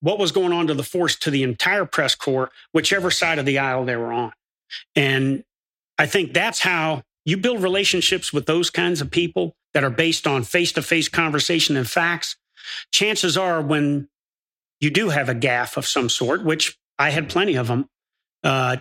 [0.00, 3.46] what was going on to the force to the entire press corps, whichever side of
[3.46, 4.32] the aisle they were on.
[4.94, 5.44] And
[5.98, 10.26] I think that's how you build relationships with those kinds of people that are based
[10.26, 12.36] on face to face conversation and facts.
[12.92, 14.08] Chances are when
[14.80, 17.88] you do have a gaffe of some sort, which I had plenty of them,
[18.44, 18.76] uh,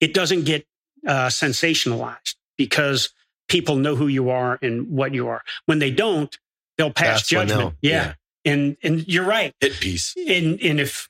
[0.00, 0.66] it doesn't get
[1.06, 3.10] uh, sensationalized because
[3.48, 5.42] people know who you are and what you are.
[5.66, 6.36] When they don't,
[6.78, 7.76] they'll pass That's judgment.
[7.82, 8.14] they'll- yeah.
[8.44, 9.54] and and you're right.
[9.60, 10.14] Hit piece.
[10.16, 11.08] And and if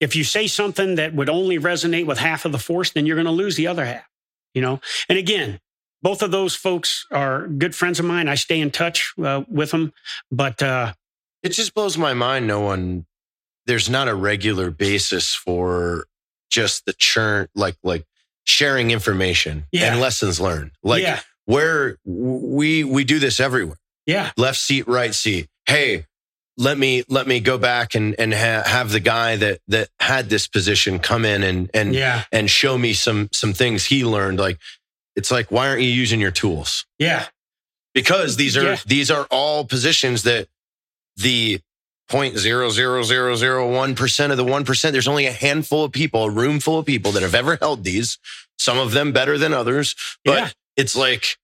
[0.00, 3.16] if you say something that would only resonate with half of the force, then you're
[3.16, 4.06] going to lose the other half.
[4.54, 4.80] You know.
[5.08, 5.60] And again,
[6.02, 8.28] both of those folks are good friends of mine.
[8.28, 9.92] I stay in touch uh, with them,
[10.30, 10.92] but uh,
[11.42, 12.46] It just blows my mind.
[12.46, 13.06] No one,
[13.66, 16.06] there's not a regular basis for
[16.50, 18.04] just the churn, like like
[18.44, 19.90] sharing information Yeah.
[19.92, 20.70] and lessons learned.
[20.82, 23.76] Like yeah, where we we do this everywhere.
[24.06, 25.48] yeah, Left seat, right seat.
[25.66, 26.06] Hey,
[26.58, 30.28] let me let me go back and and ha- have the guy that that had
[30.28, 32.24] this position come in and and Yeah.
[32.32, 34.38] and show me some some things he learned.
[34.40, 34.58] Like
[35.16, 36.84] it's like why aren't you using your tools?
[36.98, 37.26] Yeah.
[37.94, 38.76] Because these are Yeah.
[38.86, 40.48] these are all positions that
[41.16, 41.60] the
[42.08, 44.92] point zero zero zero zero one percent of the one percent.
[44.92, 47.84] There's only a handful of people, a room full of people that have ever held
[47.84, 48.18] these.
[48.58, 49.94] Some of them better than others,
[50.24, 50.50] but Yeah.
[50.76, 51.38] it's like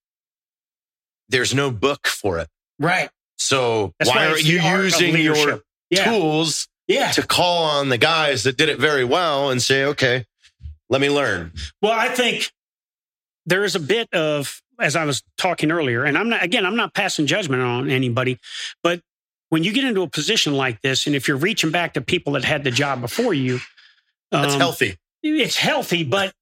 [1.29, 2.49] there's no book for it.
[2.79, 3.09] Right.
[3.37, 5.61] So That's why aren't you the art of using your.
[5.89, 6.05] Yeah.
[6.05, 7.11] tools Yeah.
[7.11, 10.25] to call on the guys that did it very well and say, okay,
[10.89, 11.51] let me learn.
[11.81, 12.51] Well, I think
[13.45, 16.75] there is a bit of, as I was talking earlier, and I'm not, again, I'm
[16.75, 18.39] not passing judgment on anybody,
[18.83, 19.01] but
[19.49, 22.33] when you get into a position like this, and if you're reaching back to people
[22.33, 23.59] that had the job before you,
[24.31, 24.97] That's um, healthy.
[25.21, 26.33] It's healthy, but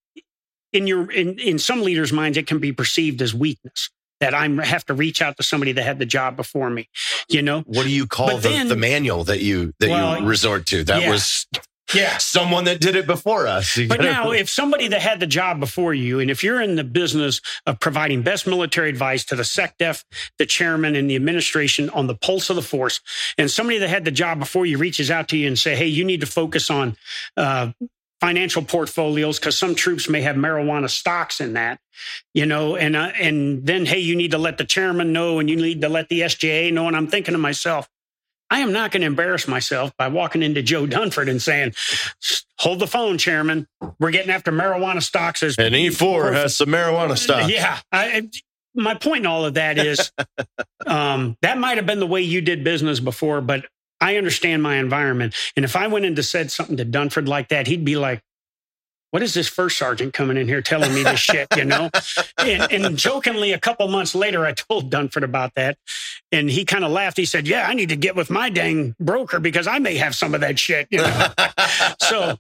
[0.72, 3.90] in your in, in some leaders' minds, it can be perceived as weakness
[4.24, 6.88] that I have to reach out to somebody that had the job before me.
[7.30, 7.62] You know?
[7.66, 10.66] What do you call But the, then- the manual that you that Well, you resort
[10.68, 10.84] to?
[10.86, 11.10] That yeah.
[11.10, 11.46] was
[11.94, 12.18] Yeah.
[12.18, 13.76] someone that did it before us.
[13.76, 16.62] You But gotta- now, if somebody that had the job before you, and if you're
[16.62, 20.04] in the business of providing best military advice to the SecDef,
[20.40, 23.02] the chairman, and the administration on the pulse of the force,
[23.38, 25.88] and somebody that had the job before you reaches out to you and say, "Hey,
[25.88, 26.96] you need to focus on
[27.36, 27.72] uh,
[28.24, 31.80] financial portfolios because some troops may have marijuana stocks in that,"
[32.34, 35.50] you know, and uh, and then hey, you need to let the chairman know, and
[35.50, 36.88] you need to let the SJA know.
[36.88, 37.90] And I'm thinking to myself.
[38.50, 41.74] I am not going to embarrass myself by walking into Joe Dunford and saying,
[42.60, 43.66] hold the phone, Chairman.
[44.00, 45.42] We're getting after marijuana stocks.
[45.42, 47.50] As and E4 has some marijuana stock.
[47.50, 47.80] Yeah.
[47.92, 48.30] I-
[48.76, 50.12] my point in all of that is
[50.86, 53.66] um, that might have been the way you did business before, but
[54.04, 55.34] I understand my environment.
[55.56, 58.22] And if I went in to said something to Dunford like that, he'd be like,
[59.12, 61.90] what is this first sergeant coming in here telling me this shit, you know?
[62.38, 65.78] And, and jokingly, a couple months later, I told Dunford about that.
[66.32, 67.16] And he kind of laughed.
[67.16, 70.16] He said, Yeah, I need to get with my dang broker because I may have
[70.16, 71.28] some of that shit, you know?
[72.02, 72.38] so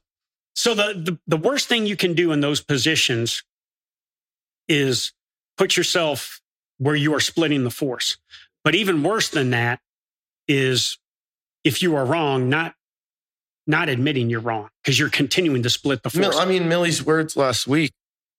[0.56, 3.44] so the, the the worst thing you can do in those positions
[4.68, 5.14] is
[5.58, 6.42] put yourself
[6.80, 8.18] where you are splitting the force
[8.64, 9.80] but even worse than that
[10.48, 10.98] is
[11.64, 12.74] if you are wrong not
[13.66, 17.38] not admitting you're wrong because you're continuing to split the force I mean, Milley's words
[17.38, 17.92] last week,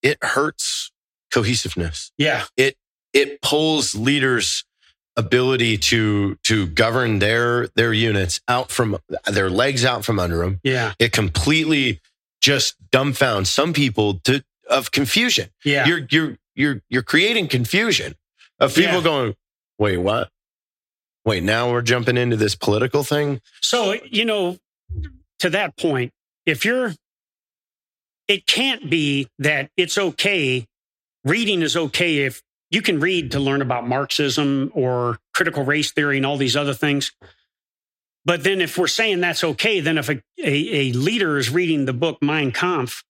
[0.02, 0.90] it hurts
[1.32, 2.12] cohesiveness.
[2.18, 2.76] yeah It
[3.12, 4.64] it pulls leaders'
[5.16, 8.98] ability to to govern their their units out from
[9.30, 10.60] their legs out from under them.
[10.62, 12.00] yeah It completely
[12.40, 15.48] just dumbfounds some people to of confusion.
[15.64, 18.14] yeah You're you're you're you're creating confusion
[18.60, 19.02] of people Yeah.
[19.02, 19.36] going,
[19.78, 20.30] wait, what?
[21.24, 23.40] Wait, now we're jumping into this political thing.
[23.62, 24.58] So, you know,
[25.38, 26.12] to that point,
[26.44, 26.92] if you're,
[28.28, 30.66] it can't be that it's okay.
[31.24, 36.18] Reading is okay if you can read to learn about Marxism or critical race theory
[36.18, 37.12] and all these other things.
[38.26, 41.84] But then if we're saying that's okay, then if a, a, a leader is reading
[41.84, 43.04] the book Mein Kampf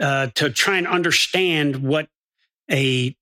[0.00, 2.08] uh, to try and understand what
[2.70, 3.14] a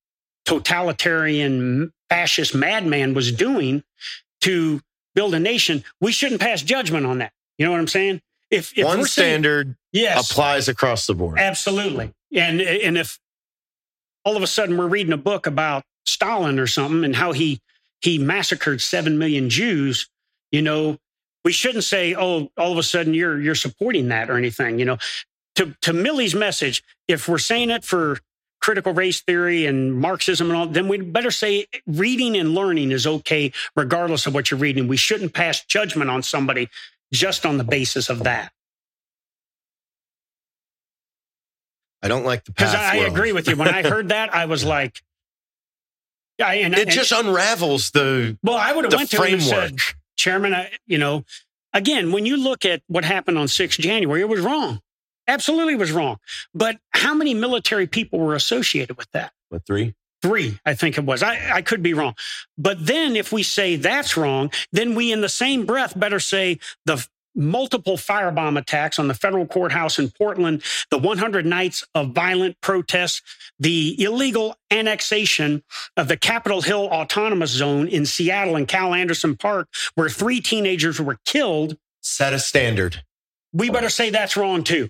[0.44, 3.82] totalitarian fascist madman was doing
[4.42, 4.80] to
[5.14, 7.32] build a nation, we shouldn't pass judgment on that.
[7.58, 8.20] You know what I'm saying?
[8.50, 11.38] If, if One we're saying- standard yes, applies across the board.
[11.38, 12.12] absolutely.
[12.34, 13.18] And and if
[14.24, 17.60] all of a sudden we're reading a book about Stalin or something and how he
[18.00, 20.08] he massacred seven million Jews,
[20.50, 20.98] you know,
[21.44, 24.78] we shouldn't say, "Oh, all of a sudden you're you're supporting that" or anything.
[24.78, 24.98] You know,
[25.56, 28.18] to to Milley's message, if we're saying it for
[28.62, 33.06] critical race theory and Marxism and all, then we'd better say reading and learning is
[33.06, 34.88] okay, regardless of what you're reading.
[34.88, 36.68] We shouldn't pass judgment on somebody
[37.12, 38.52] just on the basis of that.
[42.02, 42.74] I don't like the Because.
[42.74, 43.56] I, I agree with you.
[43.56, 45.02] When I heard that, I was like,
[46.38, 49.80] and, It and- just unravels the well, I would have went to him and framework.
[49.80, 51.24] said, Chairman, I, you know,
[51.72, 54.80] again, when you look at what happened on 6 January, it was wrong.
[55.28, 56.18] Absolutely was wrong.
[56.54, 59.32] But how many military people were associated with that?
[59.48, 59.94] what three?
[60.22, 61.22] Three, I think it was.
[61.22, 62.14] I, I could be wrong.
[62.56, 66.60] But then if we say that's wrong, then we in the same breath better say
[66.86, 67.04] the
[67.34, 73.22] multiple firebomb attacks on the federal courthouse in Portland, the 100 nights of violent protests,
[73.58, 75.62] the illegal annexation
[75.96, 81.00] of the Capitol Hill Autonomous Zone in Seattle and Cal Anderson Park, where three teenagers
[81.00, 83.02] were killed, Set a standard.
[83.52, 84.88] we better say that's wrong too.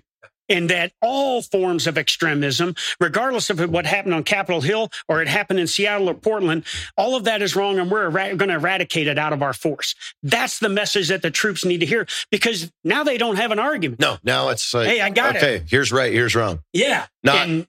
[0.53, 5.27] And that all forms of extremism, regardless of what happened on Capitol Hill or it
[5.27, 6.63] happened in Seattle or Portland,
[6.95, 9.95] all of that is wrong and we're going to eradicate it out of our force.
[10.21, 13.57] That's the message that the troops need to hear because now they don't have an
[13.57, 13.99] argument.
[13.99, 15.43] No, now it's like Hey, I got it.
[15.43, 16.59] okay, here's right, here's wrong.
[16.71, 17.07] Yeah.
[17.23, 17.67] Not And-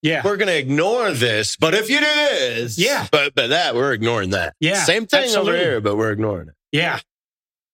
[0.00, 0.22] yeah.
[0.24, 3.06] we're gonna ignore this, but if you do this, Yeah.
[3.12, 4.54] but but that we're ignoring that.
[4.60, 5.52] Yeah, Same thing absolutely.
[5.54, 6.54] over here, but we're ignoring it.
[6.72, 7.00] Yeah.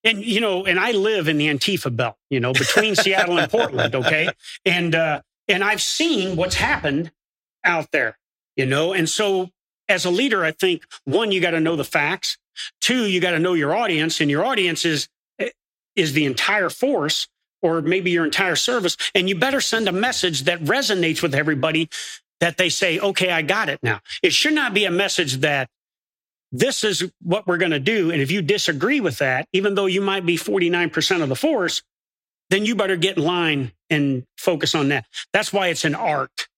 [0.04, 3.50] And you know, and I live in the Antifa belt, you know, between Seattle and
[3.50, 3.94] Portland.
[3.94, 4.28] Okay,
[4.64, 7.12] and uh, and I've seen what's happened
[7.64, 8.18] out there,
[8.56, 9.50] you know, and so
[9.88, 12.38] as a leader, I think one, you got to know the facts.
[12.80, 15.08] Two, you got to know your audience, and your audience is
[15.96, 17.28] is the entire force
[17.60, 18.96] or maybe your entire service.
[19.14, 21.88] And you better send a message that resonates with everybody
[22.40, 24.00] that they say, okay, I got it now.
[24.22, 25.68] It should not be a message that
[26.52, 28.10] this is what we're going to do.
[28.10, 31.82] And if you disagree with that, even though you might be 49% of the force,
[32.50, 35.06] then you better get in line and focus on that.
[35.32, 36.48] That's why it's an art.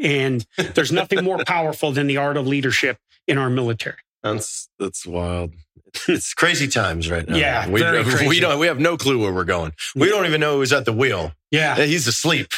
[0.00, 3.96] And there's nothing more powerful than the art of leadership in our military.
[4.22, 5.52] That's that's wild.
[6.06, 7.36] It's crazy times right now.
[7.36, 7.82] Yeah, we,
[8.28, 9.72] we don't we have no clue where we're going.
[9.96, 11.32] We don't even know who's at the wheel.
[11.50, 11.76] Yeah.
[11.76, 12.52] He's asleep.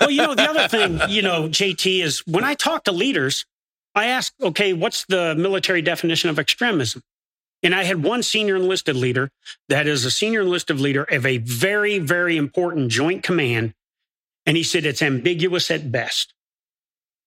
[0.00, 3.46] well, you know, the other thing, you know, JT, is when I talk to leaders,
[3.96, 7.02] I asked, okay, what's the military definition of extremism?
[7.62, 9.30] And I had one senior enlisted leader
[9.70, 13.72] that is a senior enlisted leader of a very, very important joint command.
[14.44, 16.34] And he said it's ambiguous at best.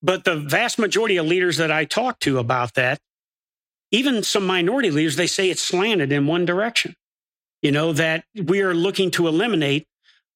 [0.03, 2.99] But the vast majority of leaders that I talk to about that,
[3.91, 6.95] even some minority leaders, they say it's slanted in one direction.
[7.63, 9.87] You know, that we are looking to eliminate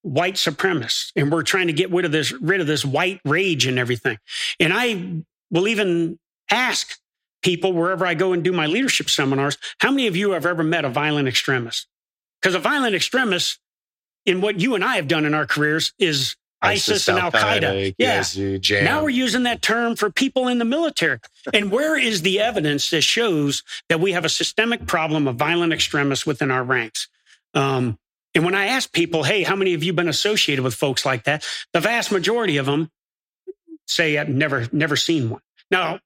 [0.01, 3.65] white supremacists and we're trying to get rid of this rid of this white rage
[3.65, 4.17] and everything.
[4.59, 6.19] And I will even
[6.54, 6.97] ask
[7.41, 10.64] people wherever I go and do my leadership seminars, how many of you have ever
[10.64, 11.88] met a violent extremist?
[12.41, 13.60] Because a violent extremist
[14.26, 17.93] in what you and I have done in our careers is ISIS, and Al Qaeda.
[17.97, 18.84] Yeah.
[18.84, 21.20] Now we're using that term for people in the military.
[21.54, 25.74] And where is the evidence that shows that we have a systemic problem of violent
[25.74, 27.10] extremists within our ranks?
[27.54, 27.97] Um,
[28.34, 31.26] and when I ask people, hey, how many of you been associated with folks like
[31.26, 31.45] that?
[31.74, 32.89] The vast majority of them
[33.86, 35.41] say I've never, never seen one.
[35.70, 35.99] Now,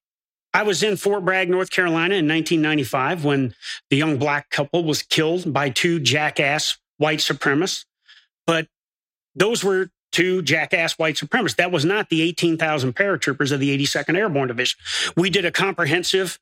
[0.58, 3.54] I was in Fort Bragg, North Carolina in 1995 when
[3.92, 7.86] the young black couple was killed by two jackass white supremacists.
[8.48, 8.68] But
[9.36, 11.58] those were two jackass white supremacists.
[11.58, 14.80] That was not the 18,000 paratroopers of the 82nd Airborne Division.
[15.16, 16.40] We did a comprehensive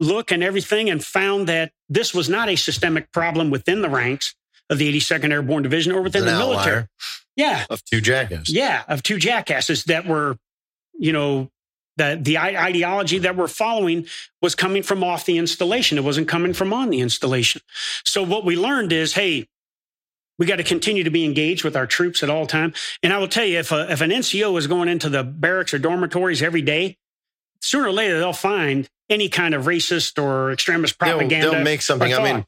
[0.00, 4.34] look and everything and found that this was not a systemic problem within the ranks
[4.70, 6.86] of the 82nd Airborne Division or within An the military.
[7.36, 7.66] Yeah.
[7.68, 8.48] of two jackasses.
[8.48, 8.84] Yeah.
[8.88, 10.38] Of two jackasses that were,
[10.98, 11.50] you know,
[11.98, 14.06] the, the ideology that we're following
[14.40, 15.98] was coming from off the installation.
[15.98, 17.60] It wasn't coming from on the installation.
[18.04, 19.48] So what we learned is, hey,
[20.38, 22.72] we got to continue to be engaged with our troops at all time.
[23.02, 25.74] And I will tell you, if, a, if an NCO is going into the barracks
[25.74, 26.96] or dormitories every day,
[27.60, 31.50] sooner or later they'll find any kind of racist or extremist They'll, propaganda.
[31.50, 32.14] they'll make something.
[32.14, 32.46] I mean,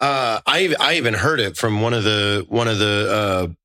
[0.00, 3.56] uh, I I even heard it from one of the one of the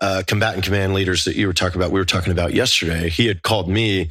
[0.00, 1.90] uh, combatant command leaders that you were talking about.
[1.90, 3.08] We were talking about yesterday.
[3.08, 4.10] He had called me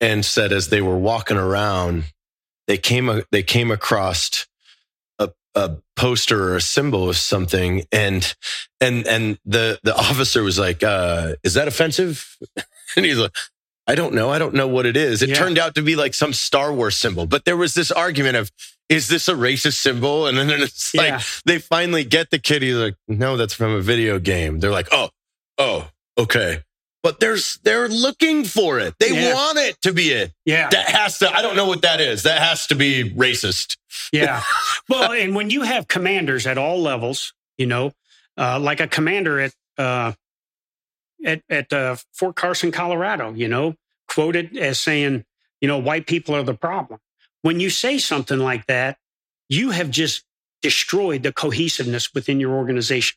[0.00, 2.04] and said as they were walking around,
[2.66, 4.46] they came they came across
[5.18, 8.34] a, a poster or a symbol of something, and
[8.80, 12.36] and and the the officer was like, uh, "Is that offensive?"
[12.96, 13.34] And he's like.
[13.86, 14.30] I don't know.
[14.30, 15.20] I don't know what it is.
[15.20, 15.34] It Yeah.
[15.34, 18.52] turned out to be like some Star Wars symbol, but there was this argument of,
[18.88, 20.28] is this a racist symbol?
[20.28, 21.20] And then it's like, Yeah.
[21.44, 22.62] they finally get the kid.
[22.62, 24.60] He's like, no, that's from a video game.
[24.60, 25.08] They're like, oh,
[25.60, 25.88] oh,
[26.18, 26.62] okay.
[27.02, 28.94] But there's, they're looking for it.
[28.98, 29.32] They Yeah.
[29.34, 30.32] want it to be it.
[30.44, 30.68] yeah.
[30.70, 32.24] That has to, I don't know what that is.
[32.24, 33.76] That has to be racist.
[34.12, 34.42] Yeah.
[34.88, 37.92] well, and when you have commanders at all levels, you know,
[38.36, 40.12] uh, like a commander at uh,
[41.24, 43.74] at at uh, Fort Carson, Colorado, you know,
[44.08, 45.24] quoted as saying,
[45.60, 47.00] you know, white people are the problem.
[47.42, 48.98] When you say something like that,
[49.48, 50.24] you have just
[50.62, 53.16] destroyed the cohesiveness within your organization.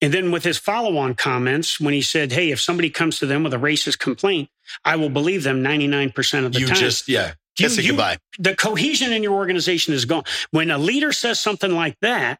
[0.00, 3.42] And then with his follow-on comments, when he said, "Hey, if somebody comes to them
[3.42, 4.48] with a racist complaint,
[4.84, 8.18] I will believe them 99% of the You time." You just, yeah, You- you- goodbye.
[8.38, 10.24] the cohesion in your organization is gone.
[10.50, 12.38] When a leader says something like that,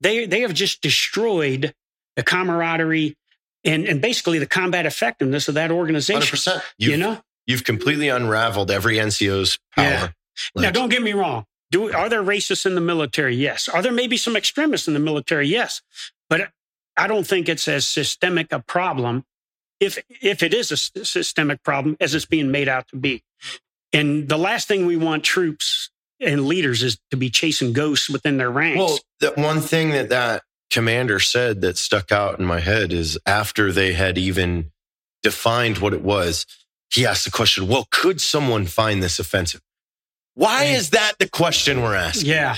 [0.00, 1.74] they they have just destroyed
[2.16, 3.16] the camaraderie
[3.64, 6.36] and, and basically the combat effectiveness of that organization.
[6.36, 6.62] 100%.
[6.78, 7.22] You You've, know?
[7.46, 9.84] you've completely unraveled every NCO's power.
[9.86, 10.08] Yeah.
[10.56, 11.46] now, don't get me wrong.
[11.72, 13.34] Do are there racists in the military?
[13.34, 13.68] Yes.
[13.68, 15.48] Are there maybe some extremists in the military?
[15.48, 15.80] Yes.
[16.28, 16.50] But
[16.96, 19.24] I don't think it's as systemic a problem
[19.80, 23.24] if if it is a systemic problem as it's being made out to be.
[23.92, 28.36] And the last thing we want troops and leaders is to be chasing ghosts within
[28.36, 28.78] their ranks.
[28.78, 33.18] Well, the one thing that that commander said that stuck out in my head is
[33.26, 34.70] after they had even
[35.22, 36.46] defined what it was,
[36.90, 39.62] he asked the question, well, could someone find this offensive?
[40.34, 42.28] Why is that the question we're asking?
[42.30, 42.56] yeah.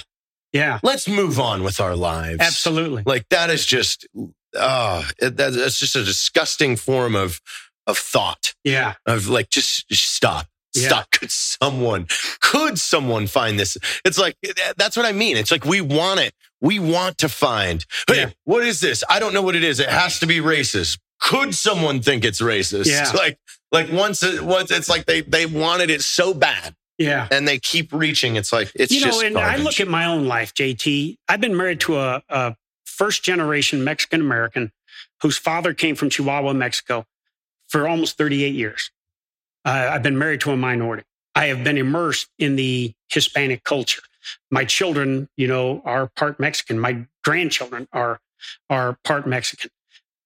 [0.53, 0.79] Yeah.
[0.85, 2.39] Let's move on with our lives.
[2.41, 3.03] Absolutely.
[3.05, 4.07] Like that is just,
[4.55, 7.41] oh, it, that's just a disgusting form of,
[7.89, 8.95] of thought Yeah.
[9.05, 10.87] of like, just, just stop, Yeah.
[10.89, 11.11] stop.
[11.11, 12.07] Could someone,
[12.41, 13.77] could someone find this?
[14.05, 15.37] It's like, eh, that's what I mean.
[15.37, 16.33] It's like we want it.
[16.61, 18.31] We want to find, hey, Yeah.
[18.45, 19.03] what is this?
[19.11, 19.81] I don't know what it is.
[19.81, 20.99] It has to be racist.
[21.20, 22.87] Could someone think it's racist?
[22.87, 23.11] Yeah.
[23.16, 23.39] Like,
[23.72, 27.28] like once it, once it's like they, they wanted it so bad Yeah.
[27.30, 28.36] and they keep reaching.
[28.36, 29.22] It's like, it's just.
[29.22, 31.16] you know, and I look at my own life, JT.
[31.28, 34.72] I've been married to a, a first generation Mexican American
[35.20, 37.07] whose father came from Chihuahua, Mexico
[37.68, 38.90] for almost 38 years.
[39.64, 41.05] Uh, I've been married to a minority.
[41.34, 44.03] I have been immersed in the Hispanic culture.
[44.51, 46.78] My children, you know, are part Mexican.
[46.78, 48.20] My grandchildren are,
[48.70, 49.70] are part Mexican.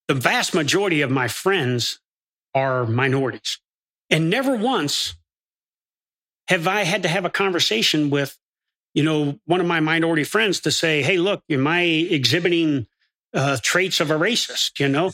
[0.09, 2.01] The vast majority of my friends
[2.55, 3.59] are minorities.
[4.11, 5.15] And never once
[6.49, 8.37] have I had to have a conversation with,
[8.95, 12.87] you know, one of my minority friends to say, hey, look, am I exhibiting
[13.35, 14.81] uh, traits of a racist?
[14.81, 15.13] You know,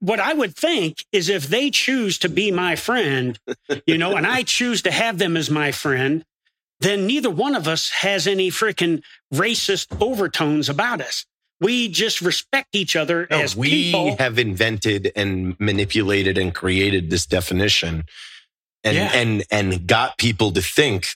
[0.00, 3.38] what I would think is if they choose to be my friend,
[3.86, 6.24] you know, and I choose to have them as my friend,
[6.80, 9.02] then neither one of us has any freaking
[9.34, 11.26] racist overtones about us.
[11.60, 14.16] We just respect each other No, as we people.
[14.16, 18.04] have invented and manipulated and created this definition
[18.84, 19.10] and Yeah.
[19.14, 21.06] and and got people to think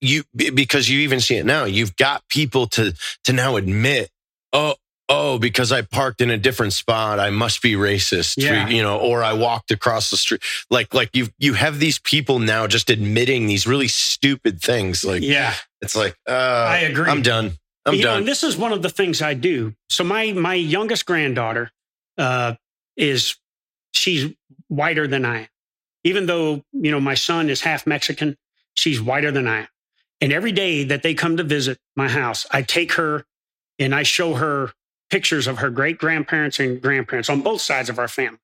[0.00, 2.94] you because you even see it now you've got people to
[3.24, 4.10] to now admit
[4.52, 4.74] oh
[5.08, 8.68] oh because i parked in a different spot i must be racist Yeah.
[8.68, 12.38] you know or i walked across the street like like you you have these people
[12.40, 15.54] now just admitting these really stupid things like yeah.
[15.80, 16.32] it's like uh
[16.68, 17.08] I agree.
[17.08, 17.52] i'm done
[17.86, 19.74] i'm you know, done and this is one of the things I do.
[19.88, 21.70] So my my youngest granddaughter
[22.16, 22.54] uh,
[22.96, 23.36] is
[23.92, 24.32] she's
[24.68, 25.48] whiter than I am.
[26.04, 28.36] Even though you know my son is half Mexican,
[28.74, 29.68] she's whiter than I am.
[30.20, 33.24] And every day that they come to visit my house, I take her
[33.78, 34.72] and I show her
[35.10, 38.38] pictures of her great grandparents and grandparents on both sides of our family.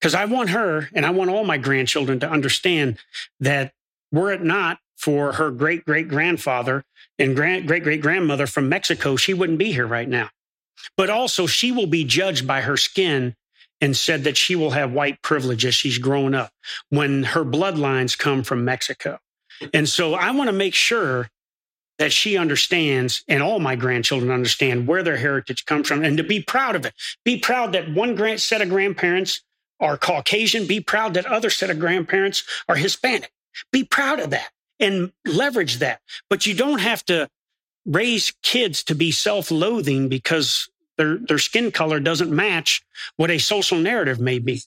[0.00, 2.98] Because I want her and I want all my grandchildren to understand
[3.40, 3.72] that
[4.12, 6.84] were it not for her great great grandfather
[7.18, 10.30] and great great grandmother from Mexico, she wouldn't be here right now.
[10.96, 13.34] But also, she will be judged by her skin
[13.84, 16.50] and said that she will have white privilege as she's grown up
[16.88, 19.18] when her bloodlines come from Mexico.
[19.74, 21.28] And so I want to make sure
[21.98, 26.24] that she understands and all my grandchildren understand where their heritage comes from and to
[26.24, 26.94] be proud of it.
[27.26, 29.42] Be proud that one grand set of grandparents
[29.80, 30.66] are Caucasian.
[30.66, 33.32] Be proud that other set of grandparents are Hispanic.
[33.70, 34.48] Be proud of that
[34.80, 36.00] and leverage that.
[36.30, 37.28] But you don't have to
[37.84, 42.82] raise kids to be self-loathing because their their skin color doesn't match
[43.16, 44.62] what a social narrative may be.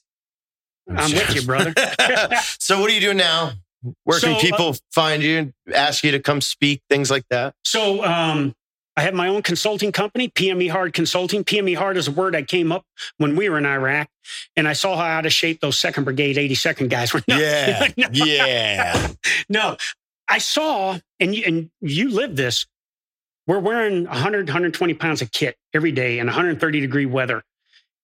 [0.88, 1.74] I'm with you, brother.
[2.58, 3.52] so what are you doing now?
[4.04, 7.24] Where can So, uh, people find you, and ask you to come speak, things like
[7.30, 7.54] that?
[7.64, 8.54] So um,
[8.96, 11.44] I have my own consulting company, PME Hard Consulting.
[11.44, 12.84] PME Hard is a word I came up
[13.18, 14.08] when we were in Iraq,
[14.56, 17.22] and I saw how out of shape those Second Brigade 82nd guys were.
[17.28, 19.08] No, yeah, no, yeah.
[19.48, 19.76] no.
[20.26, 22.66] I saw, and you, and you live this.
[23.48, 27.42] We're wearing 100, 120 pounds of kit every day in 130 degree weather,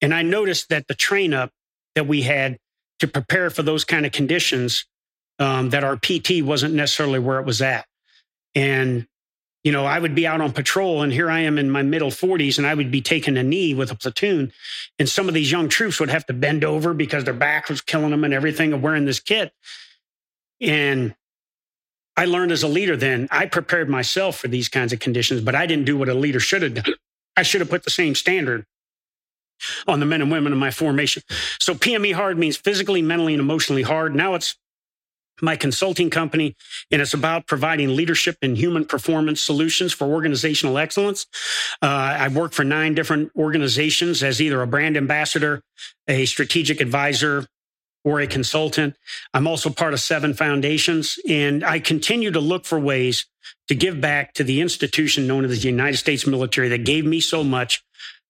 [0.01, 1.51] and I noticed that the train up
[1.95, 2.59] that we had
[2.99, 4.87] to prepare for those kind of conditions,
[5.39, 7.87] um, that our PT wasn't necessarily where it was at,
[8.55, 9.07] and
[9.65, 12.11] you know, I would be out on patrol and here I am in my middle
[12.11, 14.53] 40s and I would be taking a knee with a platoon.
[14.99, 17.81] And some of these young troops would have to bend over because their back was
[17.81, 19.53] killing them and everything of wearing this kit.
[20.61, 21.15] And
[22.17, 25.55] I learned as a leader then, I prepared myself for these kinds of conditions, but
[25.55, 26.95] I didn't do what a leader should have done.
[27.37, 28.65] I should have put the same standard
[29.87, 31.23] on the men and women in my formation.
[31.59, 34.15] So PME hard means physically, mentally, and emotionally hard.
[34.15, 34.57] Now it's
[35.43, 36.55] my consulting company,
[36.93, 41.27] and it's about providing leadership and human performance solutions for organizational excellence.
[41.83, 45.63] Uh, I've worked for nine different organizations as either a brand ambassador,
[46.07, 47.47] a strategic advisor,
[48.05, 48.97] or a consultant.
[49.33, 53.27] I'm also part of seven foundations, and I continue to look for ways
[53.69, 57.21] to give back to the institution known as the United States military that gave me
[57.21, 57.83] so much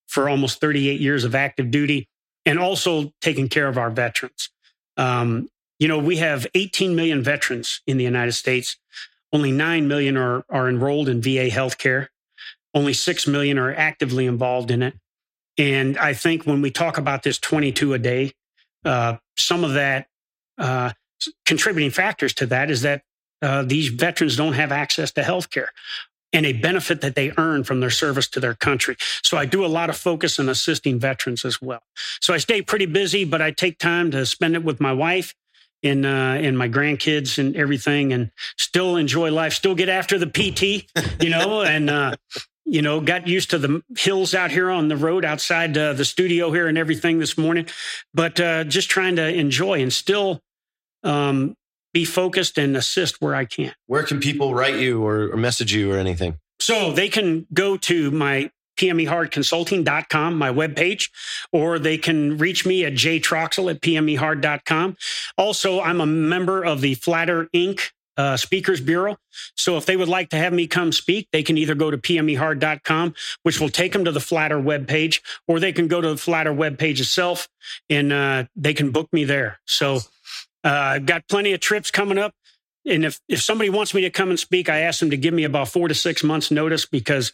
[0.06, 2.08] for almost 38 years of active duty,
[2.46, 4.50] and also taking care of our veterans.
[4.96, 5.48] Um,
[5.78, 8.76] you know, we have 18 million veterans in the United States.
[9.32, 12.08] Only 9 million are, are enrolled in VA healthcare.
[12.72, 14.94] Only 6 million are actively involved in it.
[15.58, 18.32] And I think when we talk about this 22 a day,
[18.84, 20.08] uh, some of that
[20.58, 20.92] uh,
[21.46, 23.02] contributing factors to that is that
[23.42, 25.68] uh, these veterans don't have access to healthcare
[26.32, 28.96] and a benefit that they earn from their service to their country.
[29.22, 31.82] So I do a lot of focus on assisting veterans as well.
[32.20, 35.34] So I stay pretty busy, but I take time to spend it with my wife
[35.84, 39.52] and uh, and my grandkids and everything, and still enjoy life.
[39.52, 40.90] Still get after the PT,
[41.22, 42.16] you know, and uh,
[42.64, 46.04] you know, got used to the hills out here on the road outside uh, the
[46.04, 47.66] studio here and everything this morning,
[48.12, 50.40] but uh, just trying to enjoy and still
[51.02, 51.54] um,
[51.92, 53.72] be focused and assist where I can.
[53.86, 56.38] Where can people write you or, or message you or anything?
[56.58, 61.10] So they can go to my pmehardconsulting.com, my webpage,
[61.52, 64.96] or they can reach me at jtroxell at pmehard.com.
[65.38, 67.90] Also, I'm a member of the Flatter Inc.
[68.16, 69.16] Uh, Speakers Bureau.
[69.56, 71.98] So if they would like to have me come speak, they can either go to
[71.98, 76.16] pmehard.com, which will take them to the Flatter webpage, or they can go to the
[76.16, 77.48] Flatter webpage itself
[77.90, 79.58] and uh, they can book me there.
[79.66, 79.96] So
[80.64, 82.34] uh, I've got plenty of trips coming up.
[82.86, 85.32] And if, if somebody wants me to come and speak, I ask them to give
[85.32, 87.32] me about four to six months notice because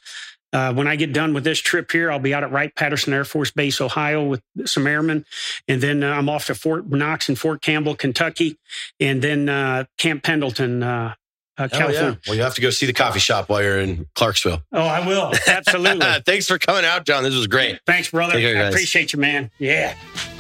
[0.53, 3.12] uh, when I get done with this trip here, I'll be out at Wright Patterson
[3.12, 5.24] Air Force Base, Ohio, with some airmen,
[5.68, 8.59] and then uh, I'm off to Fort Knox and Fort Campbell, Kentucky,
[8.98, 11.14] and then uh, Camp Pendleton, uh,
[11.57, 12.01] uh, California.
[12.01, 12.14] Oh, yeah.
[12.26, 14.62] Well, you have to go see the coffee shop while you're in Clarksville.
[14.72, 16.07] Oh, I will absolutely.
[16.26, 17.22] Thanks for coming out, John.
[17.22, 17.80] This was great.
[17.86, 18.40] Thanks, brother.
[18.40, 19.51] Care, I appreciate you, man.
[19.59, 19.94] Yeah.